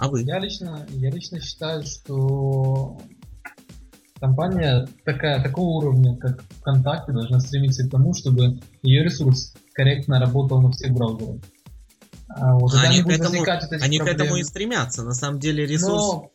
А 0.03 0.09
вы? 0.09 0.23
Я 0.23 0.41
лично, 0.41 0.85
я 0.89 1.11
лично 1.11 1.41
считаю, 1.41 1.85
что 1.85 3.01
компания 4.19 4.89
такая, 5.05 5.41
такого 5.41 5.77
уровня, 5.77 6.17
как 6.17 6.43
ВКонтакте, 6.59 7.13
должна 7.13 7.39
стремиться 7.39 7.87
к 7.87 7.91
тому, 7.93 8.13
чтобы 8.13 8.59
ее 8.83 9.05
ресурс 9.05 9.55
корректно 9.73 10.19
работал 10.19 10.61
на 10.61 10.73
всех 10.73 10.93
браузерах. 10.93 11.41
А, 12.31 12.53
вот, 12.55 12.75
они, 12.75 13.05
к 13.05 13.11
этому, 13.11 13.45
они 13.81 14.01
к 14.01 14.07
этому 14.09 14.35
и 14.35 14.43
стремятся. 14.43 15.05
На 15.05 15.15
самом 15.15 15.39
деле 15.39 15.67
ресурс... 15.67 16.03
Но, 16.03 16.31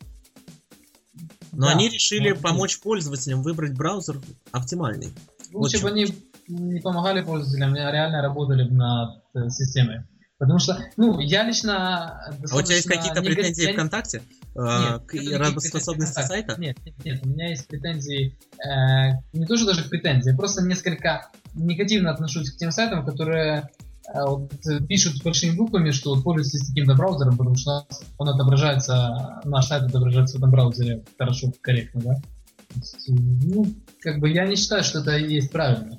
Но 1.52 1.66
да, 1.66 1.72
они 1.72 1.90
решили 1.90 2.30
вот, 2.30 2.40
помочь 2.40 2.80
пользователям 2.80 3.42
выбрать 3.42 3.76
браузер 3.76 4.18
оптимальный. 4.50 5.12
Лучше 5.52 5.76
вот 5.76 5.82
бы 5.82 5.90
они 5.90 6.06
не 6.48 6.80
помогали 6.80 7.22
пользователям, 7.22 7.74
а 7.74 7.92
реально 7.92 8.22
работали 8.22 8.66
над 8.66 9.22
э, 9.34 9.50
системой. 9.50 10.04
Потому 10.38 10.60
что, 10.60 10.78
ну, 10.96 11.18
я 11.18 11.42
лично... 11.42 12.22
А 12.50 12.56
у 12.56 12.62
тебя 12.62 12.76
есть 12.76 12.86
какие-то 12.86 13.20
претензии 13.22 13.66
я... 13.66 13.72
ВКонтакте? 13.72 14.22
Нет, 14.54 15.02
к 15.06 15.14
работоспособности 15.36 16.22
сайта? 16.22 16.54
Нет, 16.60 16.76
нет, 16.84 17.04
нет, 17.04 17.20
у 17.24 17.28
меня 17.28 17.48
есть 17.48 17.66
претензии, 17.66 18.36
э, 18.58 19.18
не 19.32 19.46
то, 19.46 19.56
что 19.56 19.66
даже 19.66 19.88
претензии, 19.88 20.30
я 20.30 20.36
просто 20.36 20.62
несколько 20.62 21.28
негативно 21.54 22.12
отношусь 22.12 22.52
к 22.52 22.56
тем 22.56 22.70
сайтам, 22.70 23.04
которые 23.04 23.68
э, 24.12 24.24
вот, 24.24 24.52
пишут 24.88 25.22
большими 25.24 25.56
буквами, 25.56 25.90
что 25.90 26.14
вот, 26.14 26.22
пользуйтесь 26.22 26.68
таким-то 26.68 26.94
браузером, 26.94 27.36
потому 27.36 27.56
что 27.56 27.86
он 28.16 28.28
отображается, 28.28 29.40
наш 29.44 29.66
сайт 29.66 29.84
отображается 29.84 30.36
в 30.36 30.38
этом 30.38 30.52
браузере 30.52 31.04
хорошо, 31.18 31.52
корректно, 31.60 32.00
да? 32.00 32.14
Ну, 33.08 33.66
как 34.00 34.20
бы 34.20 34.30
я 34.30 34.46
не 34.46 34.54
считаю, 34.54 34.84
что 34.84 35.00
это 35.00 35.16
есть 35.16 35.50
правильно. 35.50 35.96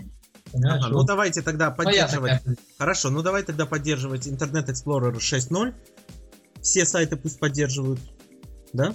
Ага, 0.53 0.87
ну 0.89 1.03
давайте 1.03 1.41
тогда 1.41 1.71
поддерживать. 1.71 2.41
Хорошо, 2.77 3.09
ну 3.09 3.21
давай 3.21 3.43
тогда 3.43 3.65
поддерживать 3.65 4.27
Internet 4.27 4.67
Explorer 4.67 5.15
6.0. 5.15 5.73
Все 6.61 6.85
сайты 6.85 7.15
пусть 7.15 7.39
поддерживают. 7.39 7.99
Да? 8.73 8.93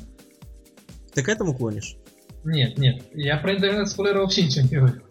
Ты 1.14 1.22
к 1.22 1.28
этому 1.28 1.54
клонишь? 1.54 1.96
Нет, 2.44 2.78
нет. 2.78 3.02
Я 3.14 3.38
про 3.38 3.54
Internet 3.54 3.84
Explorer 3.84 4.18
вообще 4.18 4.44
ничего 4.44 4.62
не 4.62 4.76
говорю. 4.76 5.02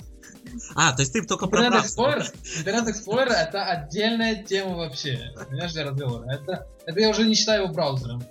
А, 0.75 0.93
то 0.93 1.01
есть 1.01 1.13
ты 1.13 1.23
только 1.23 1.45
Internet 1.45 1.69
про 1.69 1.79
Explorer, 1.79 2.35
Internet 2.63 2.87
Explorer 2.87 3.31
это 3.31 3.65
отдельная 3.65 4.43
тема 4.43 4.75
вообще. 4.75 5.33
Понимаешь, 5.49 5.73
для 5.73 5.85
разговора. 5.85 6.29
Это, 6.31 6.67
это 6.85 6.99
я 6.99 7.09
уже 7.09 7.25
не 7.25 7.33
считаю 7.33 7.63
его 7.63 7.73
браузером. 7.73 8.23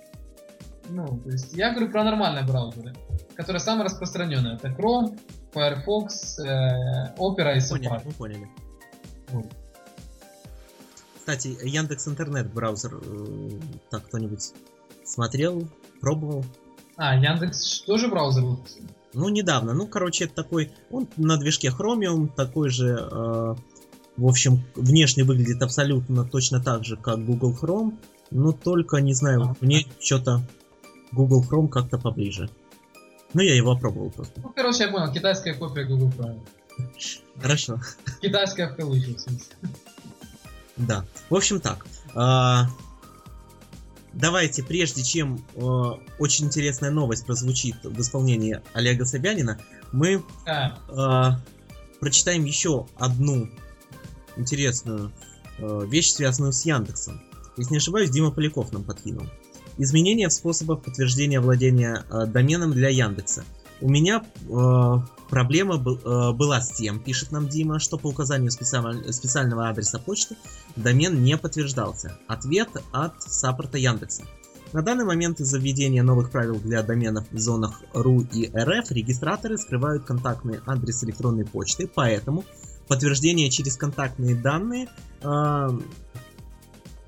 Ну, 0.89 1.19
то 1.23 1.29
есть 1.29 1.53
я 1.53 1.71
говорю 1.71 1.91
про 1.91 2.03
нормальные 2.03 2.45
браузеры, 2.45 2.93
которые 3.35 3.59
самые 3.59 3.85
распространенные. 3.85 4.55
Это 4.55 4.69
Chrome, 4.69 5.19
Firefox, 5.53 6.39
э, 6.39 7.15
Opera 7.17 7.55
и 7.55 7.59
Safari. 7.59 8.01
Мы 8.05 8.11
поняли. 8.11 8.49
Вот. 9.29 9.45
Кстати, 11.19 11.57
Яндекс 11.63 12.07
Интернет 12.07 12.53
браузер, 12.53 12.99
э, 13.01 13.49
так 13.89 14.05
кто-нибудь 14.05 14.51
смотрел, 15.05 15.67
пробовал? 16.01 16.43
А, 16.97 17.15
Яндекс 17.15 17.81
тоже 17.81 18.09
браузер? 18.09 18.43
Ну, 19.13 19.29
недавно. 19.29 19.73
Ну, 19.73 19.87
короче, 19.87 20.25
это 20.25 20.35
такой, 20.35 20.71
он 20.91 21.07
на 21.17 21.37
движке 21.37 21.69
Chromium, 21.69 22.29
такой 22.35 22.69
же, 22.69 22.89
э, 22.89 23.55
в 24.17 24.27
общем, 24.27 24.63
внешне 24.75 25.23
выглядит 25.23 25.61
абсолютно 25.61 26.25
точно 26.25 26.61
так 26.61 26.83
же, 26.83 26.97
как 26.97 27.23
Google 27.23 27.55
Chrome, 27.59 27.97
но 28.31 28.51
только, 28.51 28.97
не 28.97 29.13
знаю, 29.13 29.43
а, 29.43 29.55
мне 29.61 29.85
что-то 29.99 30.41
Google 31.13 31.45
Chrome 31.49 31.69
как-то 31.69 31.97
поближе. 31.97 32.49
Ну, 33.33 33.41
я 33.41 33.55
его 33.55 33.71
опробовал 33.71 34.11
просто. 34.11 34.39
Ну, 34.41 34.51
короче, 34.55 34.83
я 34.83 34.91
понял, 34.91 35.11
китайская 35.11 35.53
копия 35.53 35.85
Google 35.85 36.09
Chrome. 36.09 36.41
Хорошо. 37.39 37.79
Китайская 38.21 38.69
в 38.69 38.75
кавычках, 38.75 39.33
Да. 40.77 41.05
В 41.29 41.35
общем 41.35 41.59
так. 41.59 41.85
А, 42.15 42.67
давайте, 44.13 44.63
прежде 44.63 45.03
чем 45.03 45.43
а, 45.55 45.99
очень 46.19 46.45
интересная 46.45 46.91
новость 46.91 47.25
прозвучит 47.25 47.75
в 47.83 47.99
исполнении 47.99 48.61
Олега 48.73 49.05
Собянина, 49.05 49.59
мы 49.91 50.23
а. 50.45 50.77
А, 50.89 51.39
прочитаем 51.99 52.45
еще 52.45 52.87
одну 52.95 53.49
интересную 54.35 55.11
а, 55.59 55.81
вещь, 55.85 56.11
связанную 56.11 56.53
с 56.53 56.65
Яндексом. 56.65 57.21
Если 57.57 57.71
не 57.71 57.77
ошибаюсь, 57.77 58.09
Дима 58.09 58.31
Поляков 58.31 58.71
нам 58.71 58.83
подкинул. 58.83 59.27
Изменения 59.77 60.27
в 60.29 60.33
способах 60.33 60.83
подтверждения 60.83 61.39
владения 61.39 62.03
э, 62.09 62.25
доменом 62.25 62.71
для 62.71 62.89
Яндекса. 62.89 63.43
У 63.81 63.89
меня 63.89 64.23
э, 64.23 64.97
проблема 65.29 65.77
был, 65.77 65.97
э, 65.97 66.31
была 66.33 66.61
с 66.61 66.71
тем, 66.71 66.99
пишет 66.99 67.31
нам 67.31 67.49
Дима, 67.49 67.79
что 67.79 67.97
по 67.97 68.07
указанию 68.07 68.51
специаль, 68.51 69.11
специального 69.11 69.67
адреса 69.67 69.99
почты 69.99 70.35
домен 70.75 71.23
не 71.23 71.37
подтверждался. 71.37 72.17
Ответ 72.27 72.69
от 72.91 73.21
саппорта 73.23 73.77
Яндекса. 73.77 74.23
На 74.73 74.81
данный 74.81 75.05
момент 75.05 75.39
из-за 75.39 75.59
введения 75.59 76.01
новых 76.01 76.31
правил 76.31 76.59
для 76.59 76.81
доменов 76.81 77.25
в 77.31 77.37
зонах 77.37 77.81
RU 77.93 78.27
и 78.31 78.47
RF 78.47 78.85
регистраторы 78.89 79.57
скрывают 79.57 80.03
контактный 80.03 80.59
адрес 80.65 81.03
электронной 81.03 81.45
почты, 81.45 81.87
поэтому 81.93 82.43
подтверждение 82.87 83.49
через 83.49 83.77
контактные 83.77 84.35
данные 84.35 84.87
э, 85.21 85.69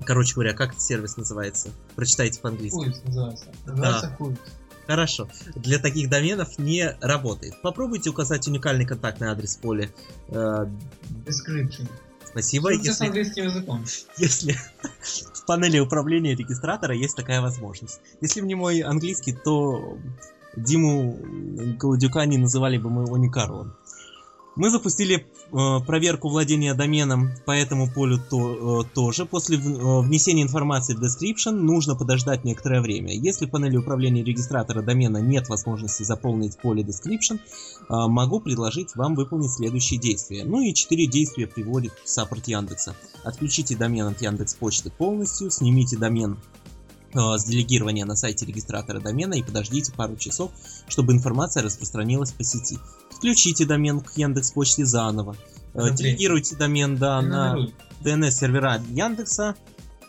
Короче 0.06 0.34
говоря, 0.34 0.54
как 0.54 0.70
этот 0.70 0.82
сервис 0.82 1.16
называется? 1.16 1.70
Прочитайте 1.96 2.40
по-английски. 2.40 2.76
Культ 2.76 3.04
называется. 3.04 3.46
Называется 3.66 4.08
да. 4.08 4.16
культ. 4.16 4.40
Хорошо. 4.86 5.28
Для 5.56 5.78
таких 5.78 6.08
доменов 6.08 6.58
не 6.58 6.96
работает. 7.00 7.60
Попробуйте 7.60 8.10
указать 8.10 8.46
уникальный 8.46 8.86
контактный 8.86 9.28
адрес 9.28 9.56
в 9.56 9.60
поле. 9.60 9.90
Э, 10.28 10.66
Description. 11.26 11.88
Спасибо. 12.24 12.72
Что 12.72 12.78
если, 12.78 12.90
с 12.92 13.00
английским 13.00 13.44
языком. 13.44 13.84
Если 14.18 14.56
в 15.34 15.44
панели 15.46 15.80
управления 15.80 16.36
регистратора 16.36 16.94
есть 16.94 17.16
такая 17.16 17.40
возможность. 17.40 18.00
Если 18.20 18.40
бы 18.40 18.46
не 18.46 18.54
мой 18.54 18.80
английский, 18.80 19.32
то 19.32 19.98
Диму 20.54 21.18
Голодюка 21.78 22.24
не 22.26 22.38
называли 22.38 22.78
бы 22.78 22.90
мы 22.90 23.02
его 23.02 23.16
не 23.16 23.28
Карлом. 23.28 23.74
Мы 24.56 24.70
запустили 24.70 25.16
э, 25.52 25.84
проверку 25.86 26.30
владения 26.30 26.72
доменом 26.72 27.30
по 27.44 27.50
этому 27.50 27.92
полю 27.92 28.18
то, 28.18 28.82
э, 28.82 28.84
тоже. 28.94 29.26
После 29.26 29.58
э, 29.58 29.60
внесения 29.60 30.42
информации 30.42 30.94
в 30.94 31.02
description 31.02 31.52
нужно 31.52 31.94
подождать 31.94 32.42
некоторое 32.44 32.80
время. 32.80 33.12
Если 33.12 33.44
в 33.44 33.50
панели 33.50 33.76
управления 33.76 34.24
регистратора 34.24 34.80
домена 34.80 35.18
нет 35.18 35.50
возможности 35.50 36.04
заполнить 36.04 36.56
поле 36.56 36.82
description, 36.82 37.38
могу 37.88 38.40
предложить 38.40 38.96
вам 38.96 39.14
выполнить 39.14 39.52
следующие 39.52 40.00
действия. 40.00 40.44
Ну 40.44 40.62
и 40.62 40.72
четыре 40.72 41.06
действия 41.06 41.46
приводит 41.46 41.92
саппорт 42.04 42.48
Яндекса. 42.48 42.96
Отключите 43.24 43.76
домен 43.76 44.06
от 44.06 44.22
Яндекс 44.22 44.54
Почты 44.54 44.90
полностью, 44.90 45.50
снимите 45.50 45.98
домен 45.98 46.38
с 47.12 47.44
делегирования 47.44 48.04
на 48.04 48.16
сайте 48.16 48.46
регистратора 48.46 49.00
домена 49.00 49.34
и 49.34 49.42
подождите 49.42 49.92
пару 49.92 50.16
часов, 50.16 50.50
чтобы 50.88 51.12
информация 51.12 51.62
распространилась 51.62 52.32
по 52.32 52.44
сети. 52.44 52.78
Включите 53.16 53.64
домен 53.64 54.00
к 54.00 54.12
Яндекс 54.16 54.52
Почте 54.52 54.84
заново. 54.84 55.36
Э, 55.74 55.90
делегируйте 55.92 56.54
домен 56.56 56.96
да, 56.96 57.22
на 57.22 57.56
DNS 58.02 58.30
сервера 58.30 58.80
Яндекса. 58.90 59.56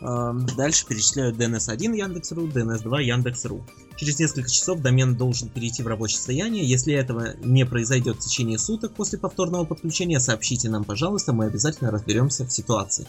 Э, 0.01 0.33
дальше 0.57 0.85
перечисляют 0.85 1.37
DNS1 1.37 1.95
Яндекс.ру, 1.95 2.47
DNS2 2.47 3.03
Яндекс.ру. 3.03 3.65
Через 3.95 4.19
несколько 4.19 4.49
часов 4.49 4.81
домен 4.81 5.15
должен 5.15 5.49
перейти 5.49 5.83
в 5.83 5.87
рабочее 5.87 6.17
состояние. 6.17 6.65
Если 6.65 6.93
этого 6.93 7.35
не 7.43 7.65
произойдет 7.65 8.17
в 8.17 8.19
течение 8.19 8.59
суток 8.59 8.93
после 8.93 9.17
повторного 9.17 9.63
подключения, 9.63 10.19
сообщите 10.19 10.69
нам, 10.69 10.83
пожалуйста, 10.83 11.31
мы 11.33 11.45
обязательно 11.45 11.91
разберемся 11.91 12.45
в 12.45 12.51
ситуации. 12.51 13.07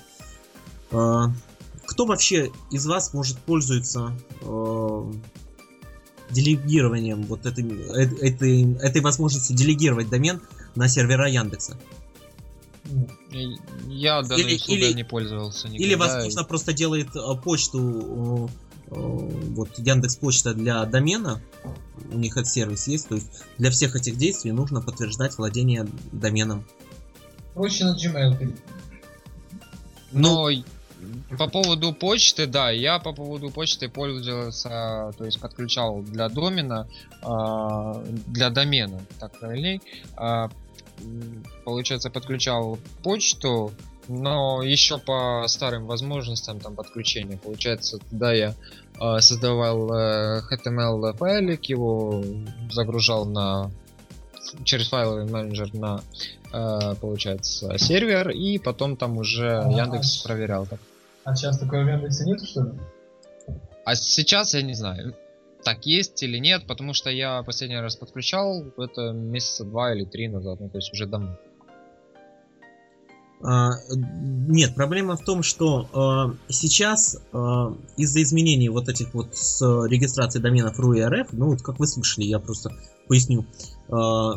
Э, 0.93 1.25
кто 1.87 2.07
вообще 2.07 2.53
из 2.71 2.87
вас 2.87 3.13
может 3.15 3.39
пользоваться 3.39 4.13
делегированием 6.31 7.23
вот 7.23 7.47
этой, 7.47 7.65
э, 7.65 8.09
этой, 8.21 8.75
этой 8.75 9.01
возможностью 9.01 9.57
делегировать 9.57 10.09
домен 10.09 10.41
на 10.75 10.89
сервера 10.89 11.29
Яндекса. 11.29 11.79
Я 13.87 14.23
данной 14.23 14.43
или, 14.43 14.73
или, 14.73 14.93
не 14.93 15.05
пользовался 15.05 15.69
никогда. 15.69 15.85
Или, 15.85 15.95
возможно, 15.95 16.45
просто 16.45 16.73
делает 16.73 17.15
э, 17.15 17.21
почту, 17.43 18.51
э, 18.91 18.91
вот 18.91 19.79
Яндекс 19.79 20.17
Почта 20.17 20.55
для 20.55 20.85
домена, 20.87 21.43
у 22.11 22.19
них 22.19 22.37
этот 22.37 22.49
сервис 22.49 22.87
есть, 22.87 23.09
то 23.09 23.17
есть 23.17 23.29
для 23.59 23.71
всех 23.71 23.95
этих 23.97 24.17
действий 24.17 24.53
нужно 24.53 24.81
подтверждать 24.81 25.37
владение 25.37 25.87
доменом. 26.13 26.65
Проще 27.55 27.85
на 27.85 27.97
Gmail. 27.97 28.57
Но 30.13 30.49
ну, 30.49 30.65
по 31.39 31.49
поводу 31.49 31.93
почты, 31.93 32.47
да, 32.47 32.71
я 32.71 32.99
по 32.99 33.13
поводу 33.13 33.51
почты 33.51 33.89
пользовался, 33.89 35.13
то 35.17 35.25
есть 35.25 35.41
подключал 35.41 36.03
для 36.03 36.29
домена, 36.29 36.89
э, 37.23 38.05
для 38.27 38.51
домена, 38.51 39.01
так 39.19 39.39
правильней. 39.39 39.81
Э, 40.17 40.49
получается, 41.65 42.11
подключал 42.11 42.79
почту, 43.03 43.73
но 44.09 44.63
еще 44.63 44.99
по 44.99 45.45
старым 45.47 45.87
возможностям 45.87 46.61
там 46.61 46.75
подключения. 46.75 47.37
Получается, 47.37 47.99
туда 48.11 48.33
я 48.33 48.55
э, 49.01 49.21
создавал 49.21 49.93
э, 49.93 50.43
HTML 50.51 51.17
файлик, 51.17 51.65
его 51.67 52.25
загружал 52.71 53.27
на 53.27 53.71
через 54.65 54.89
файловый 54.89 55.27
менеджер 55.27 55.75
на, 55.75 56.01
э, 56.53 56.95
получается, 57.01 57.77
сервер, 57.79 58.31
и 58.31 58.59
потом 58.59 58.97
там 58.97 59.19
уже 59.19 59.61
а, 59.61 59.71
Яндекс 59.71 60.25
а, 60.25 60.29
проверял 60.29 60.67
так. 60.67 60.81
А 61.29 61.35
сейчас 61.35 61.59
такого 61.59 61.83
в 61.83 61.89
Яндексе 61.89 62.25
нет, 62.25 62.41
что 62.43 62.63
ли? 62.63 62.71
А 63.85 63.95
сейчас 63.95 64.55
я 64.55 64.63
не 64.63 64.73
знаю, 64.73 65.15
так 65.63 65.85
есть 65.85 66.23
или 66.23 66.39
нет, 66.39 66.67
потому 66.67 66.95
что 66.95 67.11
я 67.11 67.43
последний 67.43 67.77
раз 67.77 67.97
подключал 67.97 68.65
это 68.79 69.13
месяца 69.13 69.65
два 69.65 69.93
или 69.93 70.07
три 70.07 70.29
назад, 70.29 70.59
ну 70.59 70.71
то 70.71 70.79
есть 70.79 70.91
уже 70.91 71.05
давно. 71.05 71.37
А, 73.43 73.73
нет, 73.91 74.75
проблема 74.75 75.17
в 75.17 75.25
том, 75.25 75.43
что 75.43 75.91
а, 75.93 76.35
сейчас 76.49 77.21
а, 77.35 77.77
из-за 77.99 78.23
изменений 78.23 78.71
вот 78.71 78.89
этих 78.89 79.13
вот 79.13 79.37
с 79.37 79.61
регистрацией 79.87 80.43
доменов 80.43 80.81
RU 80.81 80.97
и 80.97 81.01
RF, 81.01 81.29
ну 81.33 81.51
вот 81.51 81.61
как 81.61 81.79
вы 81.79 81.87
слышали, 81.87 82.25
я 82.25 82.39
просто 82.39 82.73
поясню, 83.07 83.45
а, 83.91 84.33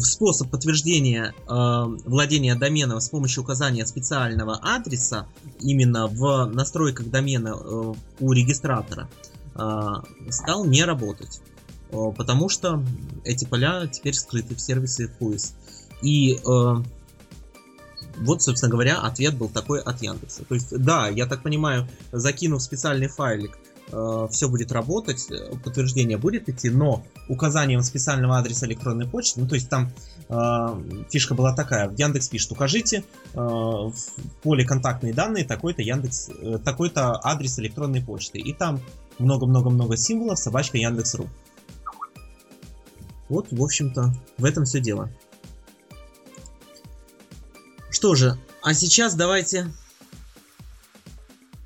способ 0.00 0.50
подтверждения 0.50 1.34
э, 1.46 1.84
владения 2.04 2.54
доменом 2.54 3.00
с 3.00 3.08
помощью 3.08 3.42
указания 3.42 3.86
специального 3.86 4.58
адреса 4.62 5.26
именно 5.60 6.06
в 6.06 6.46
настройках 6.46 7.08
домена 7.08 7.54
э, 7.54 7.94
у 8.20 8.32
регистратора 8.32 9.08
э, 9.54 9.90
стал 10.30 10.64
не 10.64 10.84
работать. 10.84 11.40
Э, 11.90 12.12
потому 12.16 12.48
что 12.48 12.84
эти 13.24 13.44
поля 13.44 13.86
теперь 13.86 14.14
скрыты 14.14 14.54
в 14.54 14.60
сервисе 14.60 15.10
FUIS. 15.20 15.52
И 16.02 16.34
э, 16.34 16.82
вот, 18.18 18.42
собственно 18.42 18.70
говоря, 18.70 19.00
ответ 19.00 19.36
был 19.36 19.48
такой 19.48 19.80
от 19.80 20.02
Яндекса. 20.02 20.44
То 20.44 20.54
есть, 20.54 20.76
да, 20.78 21.08
я 21.08 21.26
так 21.26 21.42
понимаю, 21.42 21.88
закинув 22.12 22.62
специальный 22.62 23.08
файлик, 23.08 23.56
э, 23.56 23.73
все 23.88 24.48
будет 24.48 24.72
работать, 24.72 25.30
э, 25.30 25.56
подтверждение 25.62 26.18
будет 26.18 26.48
идти, 26.48 26.70
но 26.70 27.04
указанием 27.28 27.82
специального 27.82 28.38
адреса 28.38 28.66
электронной 28.66 29.06
почты, 29.06 29.40
ну 29.40 29.48
то 29.48 29.54
есть 29.54 29.68
там 29.68 29.92
э, 30.28 31.04
фишка 31.10 31.34
была 31.34 31.54
такая, 31.54 31.88
в 31.88 31.98
Яндекс 31.98 32.28
пишет, 32.28 32.52
укажите 32.52 33.04
э, 33.34 33.38
в 33.38 33.94
поле 34.42 34.64
контактные 34.64 35.12
данные 35.12 35.44
такой-то 35.44 35.82
Яндекс, 35.82 36.30
э, 36.30 36.58
такой-то 36.64 37.20
адрес 37.22 37.58
электронной 37.58 38.02
почты, 38.02 38.38
и 38.38 38.52
там 38.52 38.80
много-много-много 39.18 39.96
символов, 39.96 40.38
собачка 40.38 40.78
Яндекс.ру. 40.78 41.28
Вот, 43.28 43.48
в 43.50 43.62
общем-то, 43.62 44.14
в 44.38 44.44
этом 44.44 44.64
все 44.64 44.80
дело. 44.80 45.10
Что 47.90 48.14
же, 48.14 48.38
а 48.62 48.74
сейчас 48.74 49.14
давайте 49.14 49.72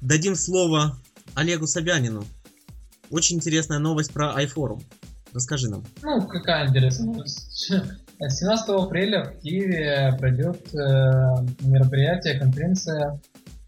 дадим 0.00 0.36
слово 0.36 0.96
Олегу 1.38 1.68
Собянину. 1.68 2.24
Очень 3.12 3.36
интересная 3.36 3.78
новость 3.78 4.12
про 4.12 4.34
iForum. 4.42 4.82
Расскажи 5.32 5.70
нам. 5.70 5.84
Ну, 6.02 6.26
какая 6.26 6.66
интересная 6.66 7.06
новость. 7.06 7.70
17 8.18 8.68
апреля 8.70 9.22
в 9.22 9.38
Киеве 9.38 10.16
пройдет 10.18 10.74
э, 10.74 10.78
мероприятие, 11.60 12.40
конференция 12.40 13.20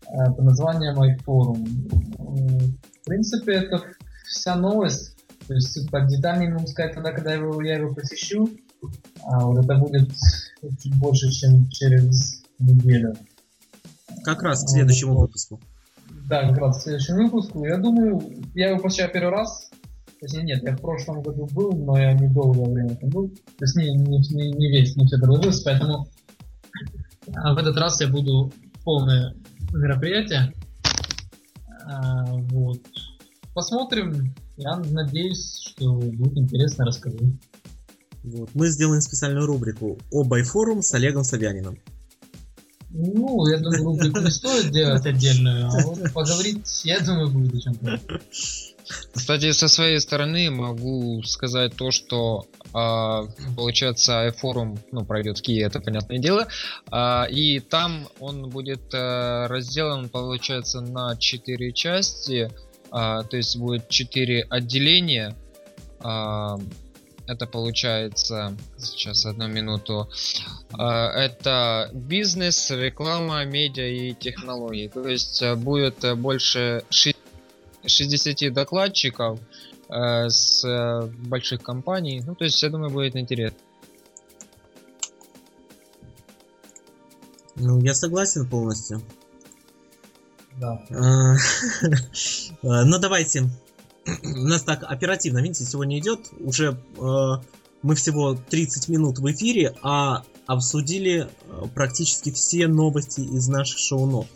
э, 0.09 0.33
под 0.33 0.41
названием 0.41 1.01
iForum. 1.01 1.65
В 3.03 3.05
принципе, 3.05 3.53
это 3.53 3.85
вся 4.27 4.57
новость. 4.57 5.17
То 5.47 5.55
есть, 5.55 5.89
по 5.93 6.01
детальнее 6.01 6.51
могу 6.51 6.67
сказать 6.67 6.95
тогда, 6.95 7.13
когда 7.13 7.35
его, 7.35 7.63
я 7.63 7.77
его 7.77 7.95
посещу. 7.95 8.51
А 9.23 9.47
вот 9.47 9.65
это 9.65 9.77
будет 9.77 10.11
чуть 10.83 10.97
больше, 10.97 11.31
чем 11.31 11.69
через 11.69 12.43
неделю. 12.59 13.15
Как 14.25 14.43
раз 14.43 14.65
к 14.65 14.71
следующему 14.71 15.17
выпуску. 15.17 15.61
Да, 16.31 16.49
как 16.49 16.59
раз 16.59 16.79
к 16.79 16.83
следующему 16.83 17.25
выпуску. 17.25 17.65
Я 17.65 17.77
думаю, 17.77 18.23
я 18.55 18.71
его 18.71 18.79
посещаю 18.79 19.11
первый 19.13 19.33
раз. 19.33 19.69
Точнее, 20.21 20.45
нет, 20.45 20.63
я 20.63 20.77
в 20.77 20.81
прошлом 20.81 21.23
году 21.23 21.49
был, 21.53 21.73
но 21.73 21.99
я 21.99 22.13
недолгое 22.13 22.73
время 22.73 22.95
там 22.95 23.11
был. 23.11 23.29
То 23.31 23.65
есть 23.65 23.75
не, 23.75 23.91
не, 23.91 24.19
не, 24.19 24.53
не 24.53 24.71
весь, 24.71 24.95
не 24.95 25.07
все 25.07 25.17
доложился, 25.17 25.63
поэтому 25.65 26.07
а 27.35 27.55
в 27.55 27.59
этот 27.59 27.77
раз 27.77 28.01
я 28.01 28.07
буду 28.07 28.53
полное 28.85 29.35
мероприятие. 29.73 30.55
А, 31.85 32.25
вот. 32.27 32.81
Посмотрим. 33.53 34.33
Я 34.57 34.77
надеюсь, 34.77 35.59
что 35.67 35.95
будет 35.95 36.39
интересно, 36.39 36.85
расскажу. 36.85 37.19
Вот. 38.23 38.51
Мы 38.55 38.69
сделаем 38.69 39.01
специальную 39.01 39.47
рубрику 39.47 39.99
о 40.13 40.23
Байфорум 40.23 40.83
с 40.83 40.95
Олегом 40.95 41.25
Собяниным. 41.25 41.77
Ну, 42.93 43.47
я 43.47 43.59
думаю, 43.59 43.85
рубрику 43.85 44.19
не 44.21 44.31
стоит 44.31 44.73
делать 44.73 45.07
отдельную, 45.07 45.69
а 45.69 45.83
вот 45.85 46.13
поговорить, 46.13 46.85
я 46.85 46.99
думаю, 47.01 47.29
будет 47.31 47.55
о 47.55 47.61
чем-то. 47.61 48.01
Кстати, 49.13 49.53
со 49.53 49.69
своей 49.69 50.01
стороны 50.01 50.51
могу 50.51 51.23
сказать 51.23 51.77
то, 51.77 51.93
что 51.93 52.47
э, 52.75 53.27
получается 53.57 54.29
iForum 54.29 54.79
ну, 54.91 55.05
пройдет 55.05 55.39
в 55.39 55.43
Киеве, 55.43 55.67
это 55.67 55.81
понятное 55.81 56.19
дело. 56.19 56.49
Э, 56.91 57.31
и 57.31 57.61
там 57.61 58.09
он 58.19 58.49
будет 58.49 58.93
э, 58.93 59.47
разделан, 59.47 60.09
получается, 60.09 60.81
на 60.81 61.17
четыре 61.17 61.73
части. 61.73 62.51
Э, 62.93 63.23
то 63.29 63.37
есть 63.37 63.57
будет 63.57 63.89
четыре 63.89 64.43
отделения. 64.51 65.37
Э, 66.03 66.57
это 67.31 67.47
получается 67.47 68.57
сейчас 68.79 69.27
одну 69.27 69.47
минуту. 69.49 70.09
Это 70.73 71.91
бизнес, 71.93 72.71
реклама, 72.71 73.45
медиа 73.45 73.87
и 73.87 74.15
технологии. 74.15 74.89
То 74.89 75.07
есть 75.09 75.43
будет 75.57 76.19
больше 76.19 76.85
60 77.87 78.53
докладчиков 78.53 79.41
э, 79.89 80.29
с 80.29 80.65
э, 80.65 81.07
больших 81.27 81.63
компаний. 81.63 82.23
Ну, 82.25 82.35
то 82.35 82.45
есть, 82.45 82.63
я 82.63 82.69
думаю, 82.69 82.91
будет 82.91 83.17
интересно. 83.17 83.59
Ну, 87.57 87.81
я 87.81 87.95
согласен 87.95 88.49
полностью. 88.49 89.03
Да. 90.59 90.83
Ну, 92.63 92.99
давайте. 92.99 93.49
У 94.07 94.47
нас 94.47 94.63
так 94.63 94.83
оперативно, 94.83 95.39
видите, 95.39 95.65
сегодня 95.65 95.99
идет. 95.99 96.31
Уже 96.41 96.77
э, 96.97 97.31
мы 97.83 97.95
всего 97.95 98.35
30 98.35 98.89
минут 98.89 99.19
в 99.19 99.31
эфире, 99.33 99.75
а 99.83 100.25
обсудили 100.47 101.29
э, 101.29 101.63
практически 101.75 102.31
все 102.31 102.67
новости 102.67 103.21
из 103.21 103.49
наших 103.49 103.79
шоу-нот. 103.79 104.27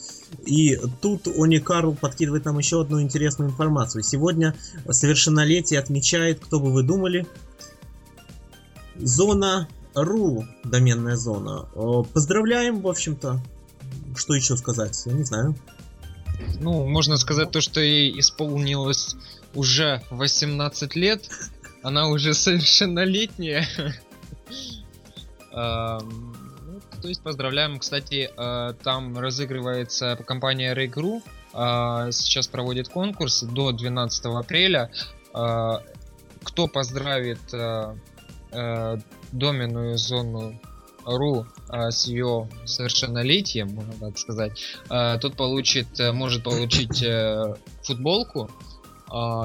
И 0.46 0.79
тут 1.00 1.27
Они 1.27 1.59
Карл 1.59 1.94
подкидывает 1.94 2.44
нам 2.44 2.59
еще 2.59 2.83
одну 2.83 3.00
интересную 3.03 3.50
информацию. 3.50 4.03
Сегодня 4.03 4.55
совершеннолетие 4.88 5.81
отмечает, 5.81 6.40
кто 6.40 6.61
бы 6.61 6.72
вы 6.72 6.83
думали, 6.83 7.27
зона 8.96 9.68
ру, 9.94 10.44
доменная 10.64 11.16
зона. 11.16 11.68
Э, 11.74 12.03
поздравляем, 12.12 12.81
в 12.81 12.88
общем-то. 12.88 13.42
Что 14.16 14.35
еще 14.35 14.57
сказать? 14.57 15.00
Я 15.07 15.12
не 15.12 15.24
знаю. 15.24 15.57
Ну, 16.61 16.87
можно 16.87 17.16
сказать 17.16 17.50
то, 17.50 17.61
что 17.61 17.81
ей 17.81 18.18
исполнилось 18.18 19.16
уже 19.55 20.03
18 20.11 20.97
лет. 20.97 21.29
Она 21.83 22.09
уже 22.09 22.35
совершеннолетняя. 22.35 23.67
То 27.05 27.09
есть 27.09 27.23
поздравляем. 27.23 27.79
Кстати, 27.79 28.31
э, 28.35 28.75
там 28.83 29.19
разыгрывается 29.19 30.17
компания 30.27 30.75
Ray 30.75 30.88
э, 30.88 32.12
Сейчас 32.12 32.49
проводит 32.49 32.88
конкурс 32.88 33.43
до 33.43 33.73
12 33.73 34.25
апреля. 34.25 34.90
Э, 35.35 35.81
кто 36.43 36.67
поздравит 36.67 37.40
доменную 39.33 39.99
зону 39.99 40.61
ру 41.05 41.47
с 41.69 42.07
ее 42.07 42.49
совершеннолетием, 42.67 43.71
можно 43.71 43.95
так 43.99 44.19
сказать, 44.19 44.53
тот 44.87 45.37
получит, 45.37 45.88
может 46.12 46.45
получить 46.45 47.05
футболку 47.83 48.49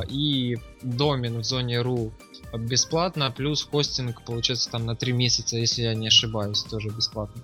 и 0.09 0.57
домен 0.81 1.39
в 1.39 1.43
зоне 1.43 1.81
ру 1.81 2.11
бесплатно, 2.53 3.31
плюс 3.31 3.63
хостинг 3.63 4.23
получается 4.25 4.71
там 4.71 4.85
на 4.85 4.95
3 4.95 5.11
месяца, 5.13 5.57
если 5.57 5.83
я 5.83 5.93
не 5.93 6.07
ошибаюсь, 6.07 6.63
тоже 6.63 6.89
бесплатно. 6.89 7.41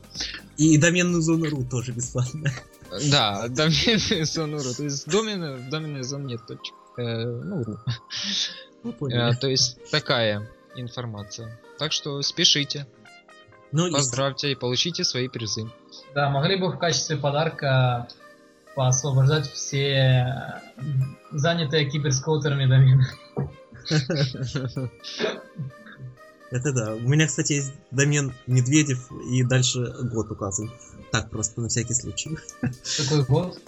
И 0.58 0.78
доменную 0.78 1.22
зону 1.22 1.50
ру 1.50 1.64
тоже 1.64 1.92
бесплатно. 1.92 2.52
Да, 3.12 3.48
доменную 3.48 4.26
зону 4.26 4.58
ру. 4.58 4.74
То 4.74 4.84
есть 4.84 5.08
домена, 5.08 5.58
доменной 5.70 6.04
зоны 6.04 6.28
нет 6.28 6.42
точек. 6.48 6.76
Э, 6.98 7.26
ну, 7.26 7.64
ру. 7.64 7.78
Ну, 8.84 9.08
э, 9.10 9.36
то 9.36 9.48
есть 9.48 9.78
такая 9.92 10.48
информация. 10.76 11.60
Так 11.78 11.92
что 11.92 12.22
спешите. 12.22 12.88
Ну, 13.72 13.92
Поздравьте 13.92 14.52
и 14.52 14.56
получите 14.56 15.04
свои 15.04 15.28
призы. 15.28 15.70
Да, 16.14 16.30
могли 16.30 16.56
бы 16.56 16.72
в 16.72 16.78
качестве 16.78 17.18
подарка 17.18 18.08
поосвобождать 18.76 19.52
все 19.52 20.62
занятые 21.32 21.90
киберскоутерами 21.90 22.66
домены. 22.66 23.06
Это 26.52 26.72
да. 26.72 26.94
У 26.94 27.10
меня, 27.10 27.28
кстати, 27.28 27.54
есть 27.54 27.74
домен 27.92 28.34
Медведев 28.48 29.12
и 29.30 29.44
дальше 29.44 29.94
год 30.04 30.32
указан. 30.32 30.72
Так 31.12 31.30
просто, 31.30 31.62
на 31.62 31.70
всякий 31.70 31.94
случай. 31.94 32.38
Какой 32.62 33.26
год? 33.26 33.60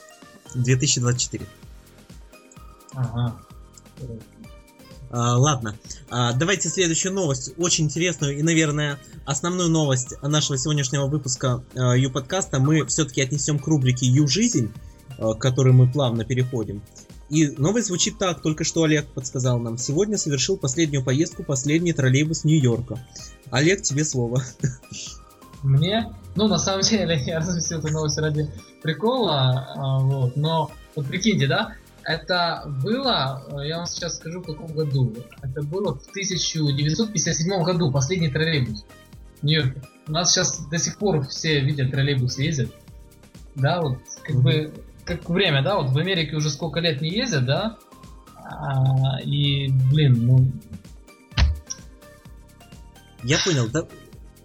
2024. 0.56 1.46
Ага. 2.94 3.36
А, 5.10 5.38
ладно, 5.38 5.78
а, 6.10 6.34
давайте 6.34 6.68
следующую 6.70 7.14
новость, 7.14 7.54
очень 7.58 7.86
интересную 7.86 8.38
и, 8.38 8.42
наверное, 8.42 9.00
основную 9.26 9.70
новость 9.70 10.22
нашего 10.22 10.58
сегодняшнего 10.58 11.08
выпуска 11.08 11.64
Ю-подкаста 11.74 12.60
мы 12.60 12.86
все-таки 12.88 13.22
отнесем 13.22 13.58
к 13.58 13.68
рубрике 13.68 14.06
Ю-жизнь, 14.06 14.74
к 15.18 15.36
которой 15.36 15.74
мы 15.74 15.88
плавно 15.92 16.26
переходим. 16.26 16.82
И 17.30 17.50
новость 17.58 17.88
звучит 17.88 18.18
так, 18.18 18.42
только 18.42 18.64
что 18.64 18.84
Олег 18.84 19.08
подсказал 19.08 19.60
нам. 19.60 19.78
Сегодня 19.78 20.18
совершил 20.18 20.58
последнюю 20.58 21.04
поездку 21.04 21.44
последний 21.44 21.92
троллейбус 21.92 22.46
Нью-Йорка. 22.46 23.00
Олег, 23.52 23.82
тебе 23.82 24.06
слово. 24.06 24.42
Мне? 25.64 26.14
Ну, 26.36 26.48
на 26.48 26.58
самом 26.58 26.82
деле, 26.82 27.22
я 27.26 27.40
разместил 27.40 27.80
эту 27.80 27.90
новость 27.92 28.18
ради 28.18 28.50
прикола, 28.82 29.74
а, 29.76 30.00
вот, 30.00 30.38
но 30.38 30.72
вот 30.96 31.08
прикиньте, 31.08 31.48
да, 31.48 31.74
это 32.04 32.64
было, 32.84 33.44
я 33.64 33.78
вам 33.78 33.86
сейчас 33.86 34.16
скажу, 34.16 34.42
в 34.42 34.46
каком 34.46 34.68
году. 34.68 35.14
Это 35.42 35.62
было 35.64 35.98
в 35.98 36.10
1957 36.10 37.64
году, 37.64 37.92
последний 37.92 38.30
троллейбус 38.30 38.86
в 39.42 39.44
Нью-Йорке. 39.44 39.82
У 40.08 40.12
нас 40.12 40.32
сейчас 40.32 40.60
до 40.60 40.78
сих 40.78 40.98
пор 40.98 41.28
все 41.28 41.60
видят 41.60 41.92
троллейбус 41.92 42.38
ездят. 42.38 42.70
Да, 43.56 43.82
вот 43.82 43.98
как 44.24 44.36
mm-hmm. 44.38 44.42
бы 44.42 44.74
как 45.08 45.30
время, 45.30 45.64
да, 45.64 45.78
вот 45.78 45.92
в 45.92 45.98
Америке 45.98 46.36
уже 46.36 46.50
сколько 46.50 46.80
лет 46.80 47.02
не 47.02 47.10
ездят, 47.10 47.46
да, 47.46 47.78
а, 48.44 49.20
и, 49.22 49.70
блин, 49.92 50.26
ну... 50.26 50.52
Я 53.24 53.38
понял, 53.44 53.68
да, 53.70 53.86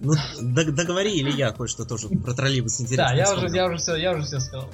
ну, 0.00 0.14
договори 0.40 1.12
или 1.12 1.30
я 1.30 1.52
кое-что 1.52 1.84
тоже 1.84 2.08
про 2.08 2.34
троллейбус 2.34 2.80
интересно. 2.80 3.08
Да, 3.08 3.14
я 3.14 3.34
уже, 3.34 3.48
я 3.54 3.66
уже 3.66 3.76
все, 3.76 3.96
я 3.96 4.12
уже 4.12 4.24
все 4.24 4.40
сказал. 4.40 4.68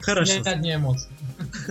Хорошо. 0.00 0.36
У 0.36 0.40
меня 0.40 0.50
одни 0.50 0.74
эмоции. 0.74 1.10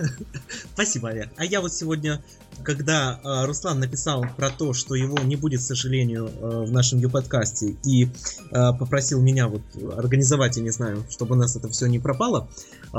Спасибо, 0.74 1.10
Олег. 1.10 1.30
А 1.36 1.44
я 1.44 1.60
вот 1.60 1.72
сегодня, 1.72 2.22
когда 2.64 3.20
э, 3.22 3.46
Руслан 3.46 3.80
написал 3.80 4.24
про 4.36 4.50
то, 4.50 4.72
что 4.72 4.94
его 4.94 5.18
не 5.18 5.36
будет, 5.36 5.60
к 5.60 5.64
сожалению, 5.64 6.28
э, 6.28 6.64
в 6.64 6.72
нашем 6.72 6.98
Ю-подкасте, 6.98 7.76
и 7.84 8.04
э, 8.04 8.08
попросил 8.50 9.20
меня 9.20 9.48
вот 9.48 9.62
организовать, 9.96 10.56
я 10.56 10.62
не 10.62 10.70
знаю, 10.70 11.04
чтобы 11.10 11.34
у 11.34 11.38
нас 11.38 11.56
это 11.56 11.68
все 11.68 11.86
не 11.86 11.98
пропало, 11.98 12.48
э, 12.92 12.98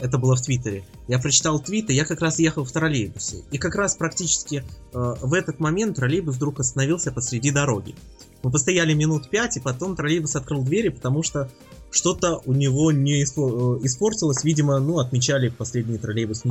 это 0.00 0.18
было 0.18 0.36
в 0.36 0.42
Твиттере. 0.42 0.84
Я 1.08 1.18
прочитал 1.18 1.58
твит, 1.60 1.90
я 1.90 2.04
как 2.04 2.20
раз 2.20 2.38
ехал 2.38 2.64
в 2.64 2.72
троллейбусе. 2.72 3.44
И 3.50 3.58
как 3.58 3.74
раз 3.74 3.96
практически 3.96 4.64
э, 4.92 5.14
в 5.22 5.34
этот 5.34 5.60
момент 5.60 5.96
троллейбус 5.96 6.36
вдруг 6.36 6.60
остановился 6.60 7.12
посреди 7.12 7.50
дороги. 7.50 7.94
Мы 8.42 8.50
постояли 8.50 8.94
минут 8.94 9.30
пять, 9.30 9.56
и 9.56 9.60
потом 9.60 9.96
троллейбус 9.96 10.36
открыл 10.36 10.62
двери, 10.62 10.90
потому 10.90 11.22
что 11.22 11.50
что-то 11.90 12.40
у 12.44 12.52
него 12.52 12.92
не 12.92 13.22
э, 13.22 13.24
испортилось. 13.24 14.44
Видимо, 14.44 14.78
ну, 14.78 14.98
отмечали 14.98 15.48
последний 15.48 15.98
троллейбус. 15.98 16.44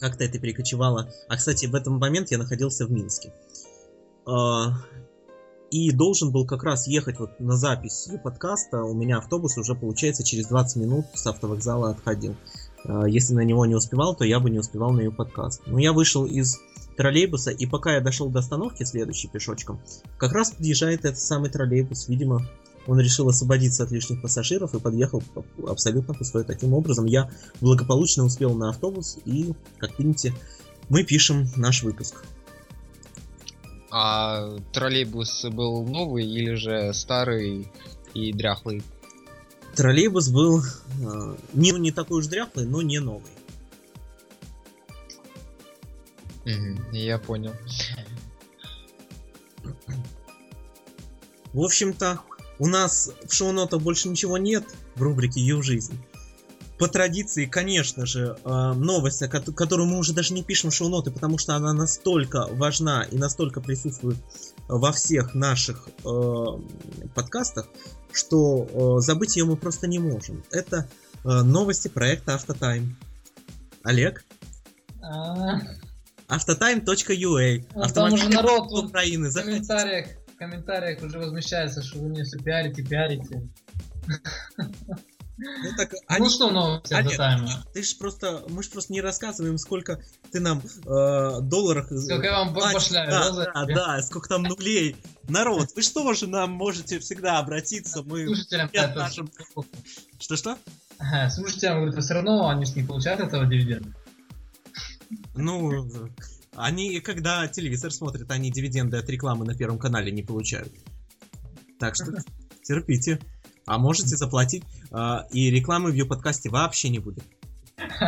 Как-то 0.00 0.24
это 0.24 0.38
перекочевало. 0.38 1.10
А, 1.28 1.36
кстати, 1.36 1.66
в 1.66 1.74
этот 1.74 1.88
момент 1.88 2.30
я 2.30 2.38
находился 2.38 2.86
в 2.86 2.90
Минске. 2.90 3.32
Э, 4.26 4.66
и 5.70 5.90
должен 5.90 6.32
был 6.32 6.46
как 6.46 6.64
раз 6.64 6.86
ехать 6.86 7.18
вот 7.18 7.40
на 7.40 7.56
запись 7.56 8.10
подкаста. 8.22 8.82
У 8.82 8.94
меня 8.94 9.18
автобус 9.18 9.56
уже, 9.56 9.74
получается, 9.74 10.22
через 10.22 10.46
20 10.46 10.76
минут 10.76 11.06
с 11.14 11.26
автовокзала 11.26 11.90
отходил. 11.90 12.36
Э, 12.84 13.04
если 13.08 13.34
на 13.34 13.44
него 13.44 13.64
не 13.66 13.74
успевал, 13.74 14.14
то 14.14 14.24
я 14.24 14.40
бы 14.40 14.50
не 14.50 14.58
успевал 14.58 14.92
на 14.92 15.00
ее 15.00 15.10
подкаст. 15.10 15.62
Но 15.66 15.78
я 15.78 15.92
вышел 15.92 16.26
из 16.26 16.58
троллейбуса, 16.96 17.50
и 17.50 17.66
пока 17.66 17.94
я 17.94 18.00
дошел 18.00 18.28
до 18.28 18.40
остановки 18.40 18.84
следующей 18.84 19.28
пешочком, 19.28 19.80
как 20.18 20.32
раз 20.32 20.52
подъезжает 20.52 21.04
этот 21.04 21.18
самый 21.18 21.50
троллейбус, 21.50 22.08
видимо, 22.08 22.46
он 22.86 22.98
решил 22.98 23.28
освободиться 23.28 23.84
от 23.84 23.90
лишних 23.90 24.20
пассажиров 24.22 24.74
и 24.74 24.80
подъехал 24.80 25.22
абсолютно 25.66 26.14
пустой. 26.14 26.44
Таким 26.44 26.74
образом, 26.74 27.06
я 27.06 27.30
благополучно 27.60 28.24
успел 28.24 28.54
на 28.54 28.70
автобус, 28.70 29.18
и, 29.24 29.52
как 29.78 29.98
видите, 29.98 30.34
мы 30.88 31.04
пишем 31.04 31.48
наш 31.56 31.82
выпуск. 31.82 32.24
А 33.90 34.56
троллейбус 34.72 35.44
был 35.52 35.84
новый 35.84 36.26
или 36.26 36.54
же 36.54 36.92
старый 36.94 37.70
и 38.14 38.32
дряхлый? 38.32 38.82
Троллейбус 39.74 40.28
был 40.28 40.62
э, 40.62 41.36
не, 41.52 41.72
не 41.72 41.92
такой 41.92 42.20
уж 42.20 42.26
дряхлый, 42.26 42.66
но 42.66 42.82
не 42.82 42.98
новый. 42.98 43.30
Угу, 46.44 46.92
я 46.92 47.18
понял. 47.18 47.52
В 51.52 51.60
общем-то, 51.60 52.20
у 52.62 52.68
нас 52.68 53.10
в 53.26 53.34
шоу-нотах 53.34 53.82
больше 53.82 54.08
ничего 54.08 54.38
нет 54.38 54.62
в 54.94 55.02
рубрике 55.02 55.40
«Ю 55.40 55.62
жизнь». 55.64 56.00
По 56.78 56.86
традиции, 56.86 57.44
конечно 57.44 58.06
же, 58.06 58.36
э, 58.44 58.72
новость, 58.74 59.20
которую 59.28 59.88
мы 59.88 59.98
уже 59.98 60.12
даже 60.12 60.32
не 60.32 60.44
пишем 60.44 60.70
в 60.70 60.74
шоу-ноты, 60.74 61.10
потому 61.10 61.38
что 61.38 61.56
она 61.56 61.72
настолько 61.72 62.46
важна 62.52 63.02
и 63.02 63.18
настолько 63.18 63.60
присутствует 63.60 64.16
во 64.68 64.92
всех 64.92 65.34
наших 65.34 65.88
э, 66.04 66.44
подкастах, 67.16 67.66
что 68.12 68.68
э, 68.98 69.00
забыть 69.00 69.34
ее 69.34 69.44
мы 69.44 69.56
просто 69.56 69.88
не 69.88 69.98
можем. 69.98 70.44
Это 70.52 70.88
новости 71.24 71.88
проекта 71.88 72.34
Автотайм. 72.34 72.96
Олег? 73.82 74.24
Автотайм.ua. 76.28 78.12
Уже 78.12 78.28
народ 78.28 78.72
Украины. 78.72 79.30
В 79.30 79.34
комментариях, 79.34 80.06
комментариях 80.42 81.02
уже 81.02 81.18
возмущается, 81.18 81.82
что 81.82 82.00
вы 82.00 82.08
мне 82.08 82.24
все 82.24 82.38
пиарите, 82.38 82.82
пиарите. 82.82 83.48
Ну, 85.38 85.70
так, 85.76 85.92
ну 85.92 85.98
они... 86.08 86.28
что 86.28 86.50
новости 86.50 86.92
Олег, 86.94 87.18
Ты 87.72 87.82
ж 87.82 87.96
просто, 87.98 88.44
мы 88.48 88.62
же 88.62 88.70
просто 88.70 88.92
не 88.92 89.00
рассказываем, 89.00 89.58
сколько 89.58 90.00
ты 90.30 90.40
нам 90.40 90.60
э, 90.60 91.40
долларов... 91.40 91.86
Сколько 91.86 92.26
я 92.26 92.32
вам 92.32 92.52
башляю, 92.52 93.10
да, 93.10 93.30
да, 93.30 93.52
да, 93.52 93.66
да, 93.66 94.02
сколько 94.02 94.28
там 94.28 94.42
нулей. 94.42 94.96
Народ, 95.28 95.68
вы 95.74 95.82
что 95.82 96.12
же 96.12 96.26
нам 96.26 96.50
можете 96.50 96.98
всегда 96.98 97.38
обратиться, 97.38 98.02
мы... 98.02 98.26
Слушателям, 98.26 98.70
нашим... 98.94 99.30
Что-что? 100.20 100.58
Ага, 100.98 101.30
слушателям, 101.30 101.82
говорит, 101.82 102.04
все 102.04 102.14
равно 102.14 102.48
они 102.48 102.66
же 102.66 102.74
не 102.74 102.82
получают 102.82 103.20
этого 103.20 103.46
дивиденда. 103.46 103.94
Ну, 105.34 105.82
они, 106.54 107.00
когда 107.00 107.48
телевизор 107.48 107.92
смотрят, 107.92 108.30
они 108.30 108.50
дивиденды 108.50 108.96
от 108.96 109.08
рекламы 109.08 109.44
на 109.44 109.54
Первом 109.54 109.78
канале 109.78 110.12
не 110.12 110.22
получают. 110.22 110.72
Так 111.78 111.94
что 111.94 112.12
терпите. 112.62 113.18
А 113.64 113.78
можете 113.78 114.16
заплатить, 114.16 114.64
а, 114.90 115.24
и 115.30 115.48
рекламы 115.50 115.90
в 115.90 115.94
ее 115.94 116.04
подкасте 116.04 116.50
вообще 116.50 116.88
не 116.88 116.98
будет. 116.98 117.22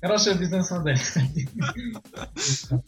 Хорошая 0.00 0.38
бизнес-модель, 0.38 0.98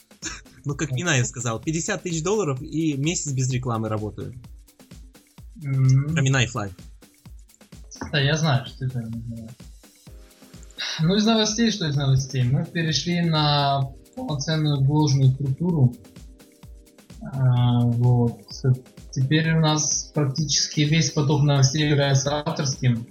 Ну, 0.65 0.75
как 0.75 0.91
Минаев 0.91 1.27
сказал, 1.27 1.61
50 1.61 2.03
тысяч 2.03 2.23
долларов 2.23 2.61
и 2.61 2.97
месяц 2.97 3.33
без 3.33 3.51
рекламы 3.51 3.89
работаю. 3.89 4.35
Про 5.63 6.23
Минаев 6.23 6.55
Лайв. 6.55 6.73
Да, 8.13 8.21
я 8.21 8.37
знаю, 8.37 8.67
что 8.67 8.85
это. 8.85 9.09
Ну, 11.01 11.15
из 11.15 11.25
новостей, 11.25 11.71
что 11.71 11.87
из 11.87 11.97
новостей? 11.97 12.45
Мы 12.45 12.65
перешли 12.67 13.21
на 13.21 13.93
полноценную 14.17 14.81
бложную 14.81 15.31
структуру. 15.31 15.95
А, 17.23 17.81
вот. 17.81 18.41
Теперь 19.11 19.53
у 19.53 19.61
нас 19.61 20.11
практически 20.15 20.81
весь 20.81 21.11
поток 21.11 21.43
новостей 21.43 21.89
является 21.89 22.43
авторским. 22.45 23.07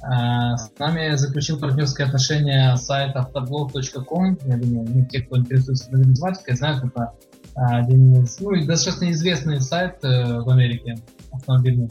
А, 0.00 0.56
с 0.56 0.70
нами 0.78 1.16
заключил 1.16 1.58
партнерское 1.58 2.06
отношение 2.06 2.76
сайт 2.76 3.16
автоблог.com. 3.16 4.38
Я 4.44 4.56
думаю, 4.58 4.86
ну, 4.88 5.06
те, 5.06 5.22
кто 5.22 5.38
интересуется 5.38 5.90
нумизматикой, 5.90 6.56
знают, 6.56 6.84
это 6.84 7.14
один 7.54 8.22
из, 8.22 8.38
ну, 8.40 8.52
и 8.52 8.66
достаточно 8.66 9.10
известный 9.12 9.60
сайт 9.60 9.98
э, 10.02 10.40
в 10.40 10.48
Америке 10.50 10.96
автомобильный. 11.30 11.88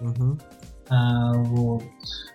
Uh-huh. 0.00 0.40
А, 0.88 1.32
вот. 1.34 1.82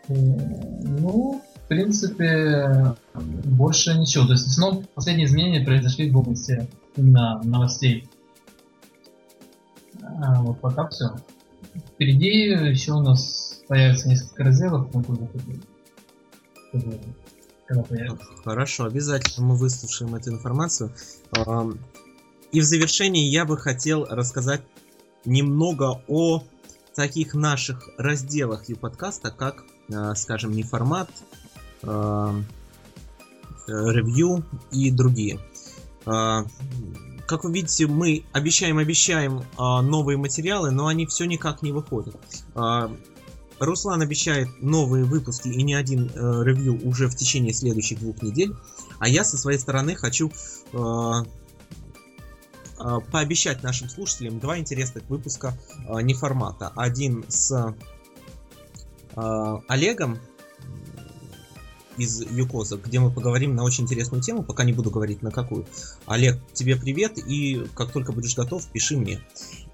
Э, 0.09 0.13
ну, 0.13 1.41
в 1.65 1.67
принципе, 1.67 2.95
больше 3.15 3.95
ничего. 3.95 4.27
То 4.27 4.33
есть, 4.33 4.45
в 4.45 4.49
основном, 4.49 4.85
последние 4.93 5.25
изменения 5.25 5.65
произошли 5.65 6.11
в 6.11 6.17
области 6.17 6.69
именно 6.95 7.41
новостей. 7.43 8.07
А, 10.03 10.43
вот 10.43 10.61
пока 10.61 10.87
все. 10.89 11.15
Впереди 11.95 12.49
еще 12.49 12.91
у 12.93 13.01
нас 13.01 13.63
появится 13.67 14.07
несколько 14.07 14.43
разделов, 14.43 14.91
когда 17.65 17.83
появится. 17.83 18.27
Хорошо, 18.43 18.85
обязательно 18.85 19.47
мы 19.47 19.55
выслушаем 19.55 20.13
эту 20.13 20.29
информацию. 20.29 20.93
И 22.51 22.61
в 22.61 22.63
завершении 22.63 23.25
я 23.25 23.43
бы 23.43 23.57
хотел 23.57 24.05
рассказать 24.05 24.61
немного 25.25 26.03
о 26.07 26.43
таких 26.93 27.33
наших 27.33 27.89
разделах 27.97 28.69
и 28.69 28.75
подкаста, 28.75 29.31
как, 29.31 29.63
а, 29.91 30.13
скажем, 30.13 30.51
не 30.51 30.61
формат, 30.61 31.09
Э, 31.09 31.44
ревью 33.67 34.43
и 34.71 34.91
другие. 34.91 35.39
Э, 36.05 36.43
как 37.27 37.43
вы 37.43 37.51
видите, 37.51 37.87
мы 37.87 38.23
обещаем, 38.33 38.77
обещаем 38.77 39.39
э, 39.39 39.43
новые 39.57 40.17
материалы, 40.17 40.71
но 40.71 40.87
они 40.87 41.05
все 41.07 41.25
никак 41.25 41.61
не 41.61 41.71
выходят. 41.71 42.15
Руслан 43.59 44.01
обещает 44.01 44.49
новые 44.61 45.05
выпуски 45.05 45.47
и 45.47 45.63
не 45.63 45.75
один 45.75 46.11
э, 46.13 46.43
ревью 46.43 46.85
уже 46.85 47.07
в 47.07 47.15
течение 47.15 47.53
следующих 47.53 47.99
двух 47.99 48.21
недель. 48.21 48.53
А 48.99 49.07
я 49.07 49.23
со 49.23 49.37
своей 49.37 49.57
стороны 49.59 49.95
хочу 49.95 50.29
э, 50.73 51.11
э, 52.79 52.97
пообещать 53.11 53.63
нашим 53.63 53.87
слушателям 53.87 54.39
два 54.39 54.59
интересных 54.59 55.03
выпуска 55.09 55.57
э, 55.87 56.01
не 56.01 56.13
формата. 56.13 56.73
Один 56.75 57.23
с 57.29 57.73
э, 59.15 59.57
Олегом 59.69 60.19
из 61.97 62.21
Юкоза, 62.21 62.77
где 62.77 62.99
мы 62.99 63.11
поговорим 63.11 63.55
на 63.55 63.63
очень 63.63 63.83
интересную 63.83 64.21
тему, 64.21 64.43
пока 64.43 64.63
не 64.63 64.73
буду 64.73 64.91
говорить 64.91 65.21
на 65.21 65.31
какую. 65.31 65.65
Олег, 66.05 66.39
тебе 66.53 66.75
привет, 66.75 67.17
и 67.17 67.65
как 67.73 67.91
только 67.91 68.11
будешь 68.11 68.35
готов, 68.35 68.65
пиши 68.67 68.97
мне. 68.97 69.21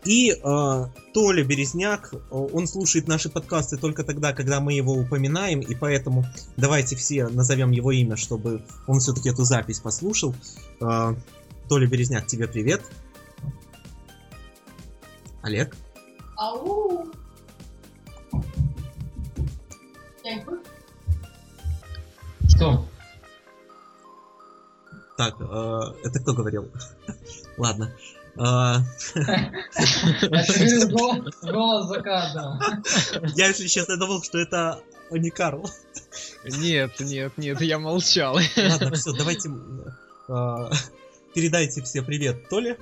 И 0.03 0.31
э, 0.31 0.85
Толя 1.13 1.43
Березняк, 1.43 2.13
он 2.31 2.67
слушает 2.67 3.07
наши 3.07 3.29
подкасты 3.29 3.77
только 3.77 4.03
тогда, 4.03 4.33
когда 4.33 4.59
мы 4.59 4.73
его 4.73 4.93
упоминаем, 4.93 5.59
и 5.59 5.75
поэтому 5.75 6.25
давайте 6.57 6.95
все 6.95 7.27
назовем 7.27 7.71
его 7.71 7.91
имя, 7.91 8.15
чтобы 8.15 8.63
он 8.87 8.99
все-таки 8.99 9.29
эту 9.29 9.43
запись 9.43 9.79
послушал. 9.79 10.35
Э, 10.79 11.15
Толя 11.69 11.87
Березняк, 11.87 12.27
тебе 12.27 12.47
привет. 12.47 12.81
Олег. 15.41 15.75
Ау! 16.37 17.11
Что? 22.61 22.85
Так, 25.17 25.33
э, 25.39 25.79
это 26.03 26.19
кто 26.19 26.33
говорил? 26.33 26.69
Ладно. 27.57 27.91
Голос 31.41 31.87
за 31.87 32.01
кадром. 32.03 32.59
Я, 33.35 33.47
если 33.47 33.65
честно, 33.65 33.97
думал, 33.97 34.21
что 34.21 34.37
это 34.37 34.79
не 35.09 35.31
Карл. 35.31 35.67
Нет, 36.45 36.99
нет, 36.99 37.35
нет, 37.37 37.61
я 37.61 37.79
молчал. 37.79 38.35
Ладно, 38.35 38.91
все, 38.95 39.11
давайте 39.13 39.49
э, 40.29 40.69
передайте 41.33 41.81
все 41.81 42.03
привет 42.03 42.47
Толе. 42.47 42.77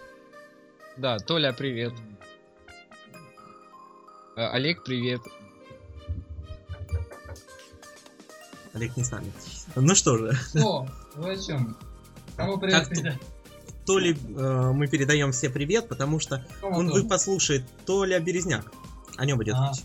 Да, 0.98 1.20
Толя, 1.20 1.54
привет. 1.54 1.94
Э, 4.36 4.48
Олег, 4.48 4.84
привет. 4.84 5.22
Олег 8.74 8.95
не 8.97 9.03
с 9.03 9.11
нами. 9.11 9.32
Ну 9.76 9.95
что 9.95 10.17
же. 10.17 10.38
О, 10.63 10.88
вы 11.15 11.34
о 11.34 11.38
чем? 11.38 11.78
Кому 12.36 12.57
привет 12.57 12.88
как 12.88 12.97
То 13.86 13.99
ли 13.99 14.13
э, 14.13 14.72
мы 14.74 14.88
передаем 14.88 15.32
все 15.32 15.49
привет, 15.49 15.88
потому 15.88 16.20
что 16.20 16.45
Кому 16.61 16.78
он 16.78 16.91
вы 16.91 17.03
послушает 17.03 17.63
Толя 17.86 18.20
Березняк. 18.20 18.72
О 19.17 19.26
нем 19.26 19.43
идет 19.43 19.55
а. 19.57 19.72
речь. 19.72 19.84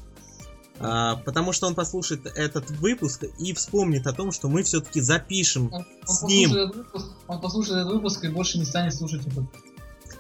А, 0.81 1.17
потому 1.17 1.53
что 1.53 1.67
он 1.67 1.75
послушает 1.75 2.27
этот 2.27 2.71
выпуск 2.71 3.25
и 3.39 3.53
вспомнит 3.55 4.07
о 4.07 4.13
том, 4.13 4.33
что 4.33 4.49
мы 4.49 4.63
все-таки 4.65 5.01
запишем 5.01 5.73
он, 5.73 5.87
с 6.05 6.23
он 6.23 6.29
ним. 6.29 6.51
Послушает 6.51 6.77
выпуск, 6.77 7.07
он 7.29 7.41
послушает 7.41 7.81
этот 7.81 7.93
выпуск 7.93 8.25
и 8.25 8.29
больше 8.29 8.59
не 8.59 8.65
станет 8.65 8.95
слушать 8.95 9.23
этот. 9.27 9.45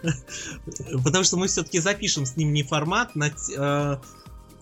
Потому 1.04 1.24
что 1.24 1.36
мы 1.36 1.48
все-таки 1.48 1.80
запишем 1.80 2.24
с 2.26 2.36
ним 2.36 2.52
не 2.52 2.62
формат, 2.62 3.16
на, 3.16 3.28
э, 3.28 3.96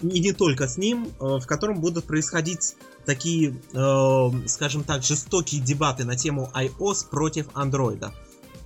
и 0.02 0.20
не 0.20 0.32
только 0.32 0.68
с 0.68 0.76
ним, 0.76 1.06
э, 1.06 1.38
в 1.38 1.46
котором 1.46 1.80
будут 1.80 2.06
происходить 2.06 2.76
такие, 3.06 3.56
э, 3.72 4.48
скажем 4.48 4.84
так, 4.84 5.02
жестокие 5.02 5.60
дебаты 5.60 6.04
на 6.04 6.16
тему 6.16 6.50
iOS 6.54 7.08
против 7.10 7.48
Android. 7.48 8.12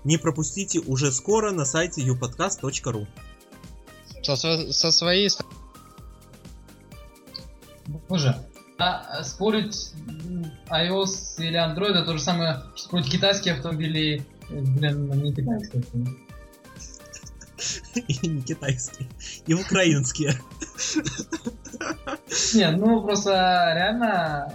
Не 0.05 0.17
пропустите 0.17 0.81
уже 0.81 1.13
скоро 1.13 1.53
на 1.53 1.65
сайте 1.65 2.03
upodcast.ru. 2.03 3.07
Со, 4.23 4.37
со 4.73 4.93
своей 4.93 5.31
Боже, 8.09 8.37
а 8.79 9.23
спорить 9.23 9.93
iOS 10.69 11.39
или 11.39 11.57
Android 11.57 11.93
это 11.93 12.05
то 12.05 12.13
же 12.15 12.23
самое, 12.23 12.63
что 12.75 12.89
спорить 12.89 13.11
китайские 13.11 13.55
автомобили, 13.55 14.27
блин, 14.51 15.11
не 15.23 15.33
китайские 15.33 15.81
автомобили. 15.83 16.26
И 18.09 18.29
не 18.29 18.43
китайские, 18.43 19.09
и 19.47 19.55
украинские. 19.55 20.35
Не, 22.55 22.71
ну 22.71 23.03
просто 23.03 23.31
реально 23.75 24.53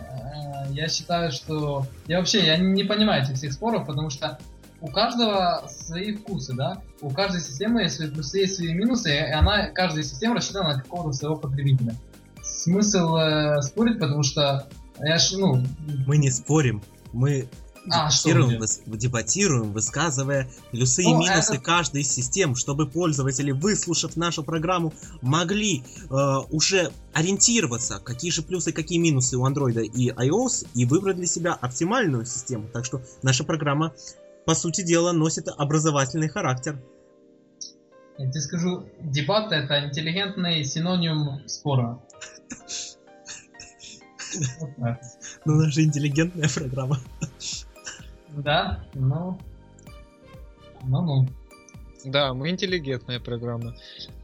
э, 0.68 0.74
я 0.74 0.88
считаю, 0.88 1.32
что... 1.32 1.86
Я 2.08 2.20
вообще 2.20 2.46
я 2.46 2.58
не 2.58 2.84
понимаю 2.84 3.24
этих 3.24 3.36
всех 3.36 3.54
споров, 3.54 3.88
потому 3.88 4.10
что 4.10 4.38
у 4.82 4.88
каждого 4.88 5.68
свои 5.70 6.16
вкусы, 6.16 6.54
да? 6.54 6.82
У 7.02 7.10
каждой 7.10 7.42
системы 7.42 7.84
есть 7.84 7.96
свои 7.96 8.10
плюсы, 8.10 8.40
есть 8.40 8.56
свои 8.56 8.74
минусы, 8.74 9.14
и 9.14 9.32
она, 9.32 9.68
каждая 9.70 10.04
система 10.04 10.36
рассчитана 10.36 10.76
на 10.76 10.82
какого-то 10.82 11.14
своего 11.14 11.38
потребителя. 11.38 11.96
Смысл 12.42 13.16
э, 13.16 13.62
спорить, 13.62 14.00
потому 14.00 14.24
что 14.24 14.68
я 15.00 15.18
ж, 15.18 15.34
ну... 15.34 15.64
Мы 16.08 16.18
не 16.18 16.32
спорим, 16.32 16.82
мы 17.14 17.48
а, 17.90 18.10
дебатируем, 18.10 18.60
выс, 18.60 18.82
дебатируем, 18.86 19.74
высказывая 19.74 20.50
плюсы 20.72 21.02
ну, 21.04 21.10
и 21.10 21.14
минусы 21.24 21.56
это... 21.56 21.64
каждой 21.64 22.02
из 22.02 22.12
систем, 22.12 22.56
чтобы 22.56 22.88
пользователи, 22.88 23.52
выслушав 23.52 24.16
нашу 24.16 24.44
программу, 24.44 24.94
могли 25.22 25.84
э, 26.10 26.16
уже 26.52 26.92
ориентироваться, 27.14 28.00
какие 28.00 28.32
же 28.32 28.44
плюсы, 28.44 28.72
какие 28.72 29.00
минусы 29.00 29.38
у 29.38 29.48
Android 29.48 29.84
и 29.84 30.10
iOS, 30.12 30.68
и 30.76 30.86
выбрать 30.86 31.18
для 31.18 31.26
себя 31.26 31.54
оптимальную 31.54 32.26
систему. 32.26 32.70
Так 32.72 32.86
что 32.86 33.02
наша 33.24 33.44
программа, 33.44 33.94
по 34.46 34.54
сути 34.54 34.82
дела, 34.84 35.12
носит 35.12 35.48
образовательный 35.48 36.30
характер. 36.30 36.80
Я 38.18 38.30
тебе 38.30 38.42
скажу, 38.42 38.86
дебат 39.00 39.52
это 39.52 39.88
интеллигентный 39.88 40.64
синоним 40.64 41.48
спора. 41.48 42.00
Ну, 45.44 45.56
наша 45.56 45.84
интеллигентная 45.84 46.48
программа. 46.48 46.98
Да, 48.32 48.84
ну... 48.94 49.38
Ну-ну. 50.84 51.28
Да, 52.04 52.34
мы 52.34 52.50
интеллигентная 52.50 53.20
программа. 53.20 53.76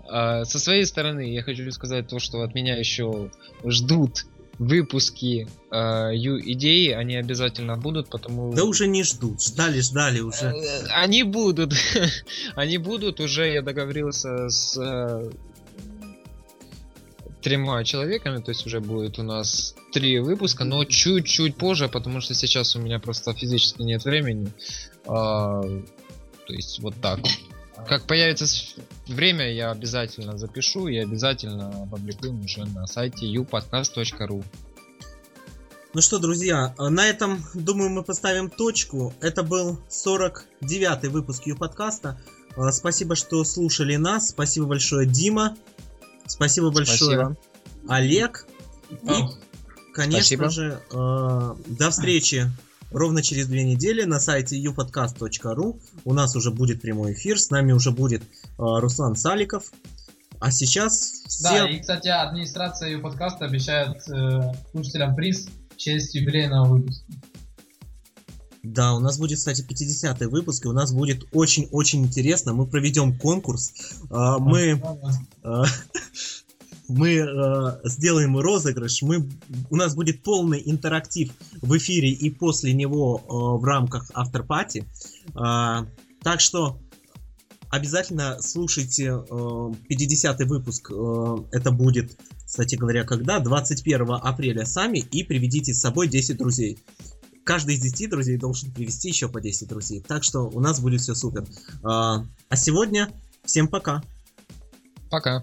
А, 0.10 0.46
со 0.46 0.60
своей 0.60 0.86
стороны 0.86 1.32
я 1.32 1.44
хочу 1.44 1.70
сказать 1.72 2.08
то, 2.08 2.20
что 2.20 2.42
от 2.42 2.56
меня 2.56 2.78
еще 2.78 3.30
ждут 3.66 4.26
выпуски 4.60 5.48
э, 5.70 5.76
идеи, 5.78 6.90
они 6.92 7.16
обязательно 7.16 7.78
будут, 7.78 8.10
потому... 8.10 8.54
Да 8.54 8.64
уже 8.64 8.88
не 8.88 9.04
ждут, 9.04 9.44
ждали, 9.44 9.82
ждали 9.82 10.20
уже. 10.20 10.48
Э, 10.48 10.88
они 10.96 11.22
будут, 11.22 11.74
они 12.56 12.80
будут, 12.80 13.20
уже 13.20 13.52
я 13.54 13.62
договорился 13.62 14.50
с 14.50 14.76
э, 14.76 15.30
тремя 17.48 17.82
человеками, 17.86 18.42
то 18.42 18.52
есть 18.52 18.66
уже 18.66 18.82
будет 18.82 19.20
у 19.20 19.24
нас 19.24 19.74
три 19.94 20.20
выпуска, 20.20 20.66
но 20.66 20.84
чуть-чуть 20.84 21.56
позже, 21.56 21.88
потому 21.88 22.20
что 22.20 22.34
сейчас 22.34 22.76
у 22.76 22.82
меня 22.82 23.00
просто 23.00 23.34
физически 23.34 23.84
нет 23.84 24.04
времени. 24.04 24.52
А, 25.06 25.62
то 25.62 26.54
есть 26.54 26.80
вот 26.80 26.96
так. 27.02 27.20
Как 27.88 28.04
появится 28.04 28.46
время, 29.08 29.50
я 29.50 29.72
обязательно 29.72 30.38
запишу 30.38 30.88
и 30.90 30.98
обязательно 30.98 31.84
опубликуем 31.84 32.42
уже 32.44 32.66
на 32.66 32.86
сайте 32.86 33.26
upodcast.ru. 33.28 34.44
Ну 35.94 36.02
что, 36.02 36.20
друзья, 36.20 36.76
на 36.78 37.08
этом, 37.08 37.42
думаю, 37.54 37.92
мы 37.92 38.04
поставим 38.04 38.50
точку. 38.50 39.14
Это 39.22 39.42
был 39.42 39.80
49-й 39.90 41.08
выпуск 41.08 41.44
Ю 41.46 41.56
подкаста. 41.56 42.20
Спасибо, 42.72 43.16
что 43.16 43.42
слушали 43.46 43.96
нас. 43.96 44.30
Спасибо 44.30 44.66
большое, 44.66 45.08
Дима. 45.08 45.56
Спасибо 46.28 46.72
большое, 46.72 46.98
Спасибо. 46.98 47.38
Олег. 47.88 48.48
И, 48.90 49.24
конечно 49.94 50.22
Спасибо. 50.22 50.50
же, 50.50 50.82
э, 50.92 51.56
до 51.68 51.90
встречи 51.92 52.50
ровно 52.92 53.22
через 53.22 53.48
две 53.48 53.64
недели 53.64 54.04
на 54.04 54.20
сайте 54.20 54.62
upodcast.ru. 54.64 55.82
У 56.06 56.14
нас 56.14 56.36
уже 56.36 56.52
будет 56.52 56.82
прямой 56.82 57.14
эфир, 57.14 57.40
с 57.40 57.50
нами 57.50 57.72
уже 57.72 57.92
будет 57.92 58.24
э, 58.24 58.26
Руслан 58.58 59.16
Саликов. 59.16 59.72
А 60.40 60.52
сейчас 60.52 61.24
все... 61.28 61.44
Да, 61.44 61.70
и, 61.70 61.80
кстати, 61.80 62.08
администрация 62.10 63.00
подкаста 63.00 63.46
обещает 63.46 64.08
э, 64.08 64.54
слушателям 64.72 65.16
приз 65.16 65.50
в 65.74 65.78
честь 65.78 66.14
юбилейного 66.14 66.68
выпуска. 66.68 67.06
Да, 68.74 68.96
у 68.96 69.00
нас 69.00 69.18
будет, 69.18 69.38
кстати, 69.38 69.62
50-й 69.62 70.28
выпуск, 70.28 70.66
и 70.66 70.68
у 70.68 70.74
нас 70.74 70.92
будет 70.92 71.26
очень-очень 71.32 72.04
интересно. 72.04 72.54
Мы 72.54 72.66
проведем 72.68 73.18
конкурс. 73.18 73.74
А, 74.10 74.40
мы... 74.40 74.82
А, 75.44 75.64
мы 76.90 77.16
э, 77.16 77.80
сделаем 77.84 78.38
розыгрыш, 78.38 79.02
мы, 79.02 79.30
у 79.70 79.76
нас 79.76 79.94
будет 79.94 80.24
полный 80.24 80.62
интерактив 80.66 81.34
в 81.62 81.76
эфире 81.78 82.12
и 82.12 82.30
после 82.30 82.72
него 82.72 83.18
э, 83.20 83.62
в 83.62 83.64
рамках 83.66 84.10
авторпати. 84.14 84.86
Э, 85.36 85.86
так 86.24 86.40
что 86.40 86.80
обязательно 87.70 88.38
слушайте 88.40 89.08
э, 89.08 89.12
50-й 89.12 90.46
выпуск. 90.46 90.90
Э, 90.90 91.38
это 91.52 91.72
будет, 91.72 92.18
кстати 92.46 92.76
говоря, 92.78 93.04
когда? 93.04 93.40
21 93.40 94.10
апреля 94.22 94.66
сами 94.66 95.00
и 95.00 95.24
приведите 95.24 95.74
с 95.74 95.82
собой 95.82 96.08
10 96.08 96.38
друзей 96.38 96.80
каждый 97.48 97.76
из 97.76 97.82
10 97.82 98.10
друзей 98.10 98.38
должен 98.38 98.70
привести 98.72 99.08
еще 99.08 99.30
по 99.30 99.40
10 99.40 99.68
друзей. 99.70 100.02
Так 100.02 100.24
что 100.24 100.42
у 100.42 100.60
нас 100.60 100.80
будет 100.82 101.02
все 101.02 101.16
супер. 101.16 101.46
А, 101.82 102.26
а 102.50 102.56
сегодня 102.56 103.10
всем 103.46 103.70
пока. 103.70 104.04
Пока. 105.10 105.42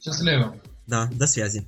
Счастливо. 0.00 0.56
Да, 0.86 1.10
до 1.12 1.26
связи. 1.26 1.66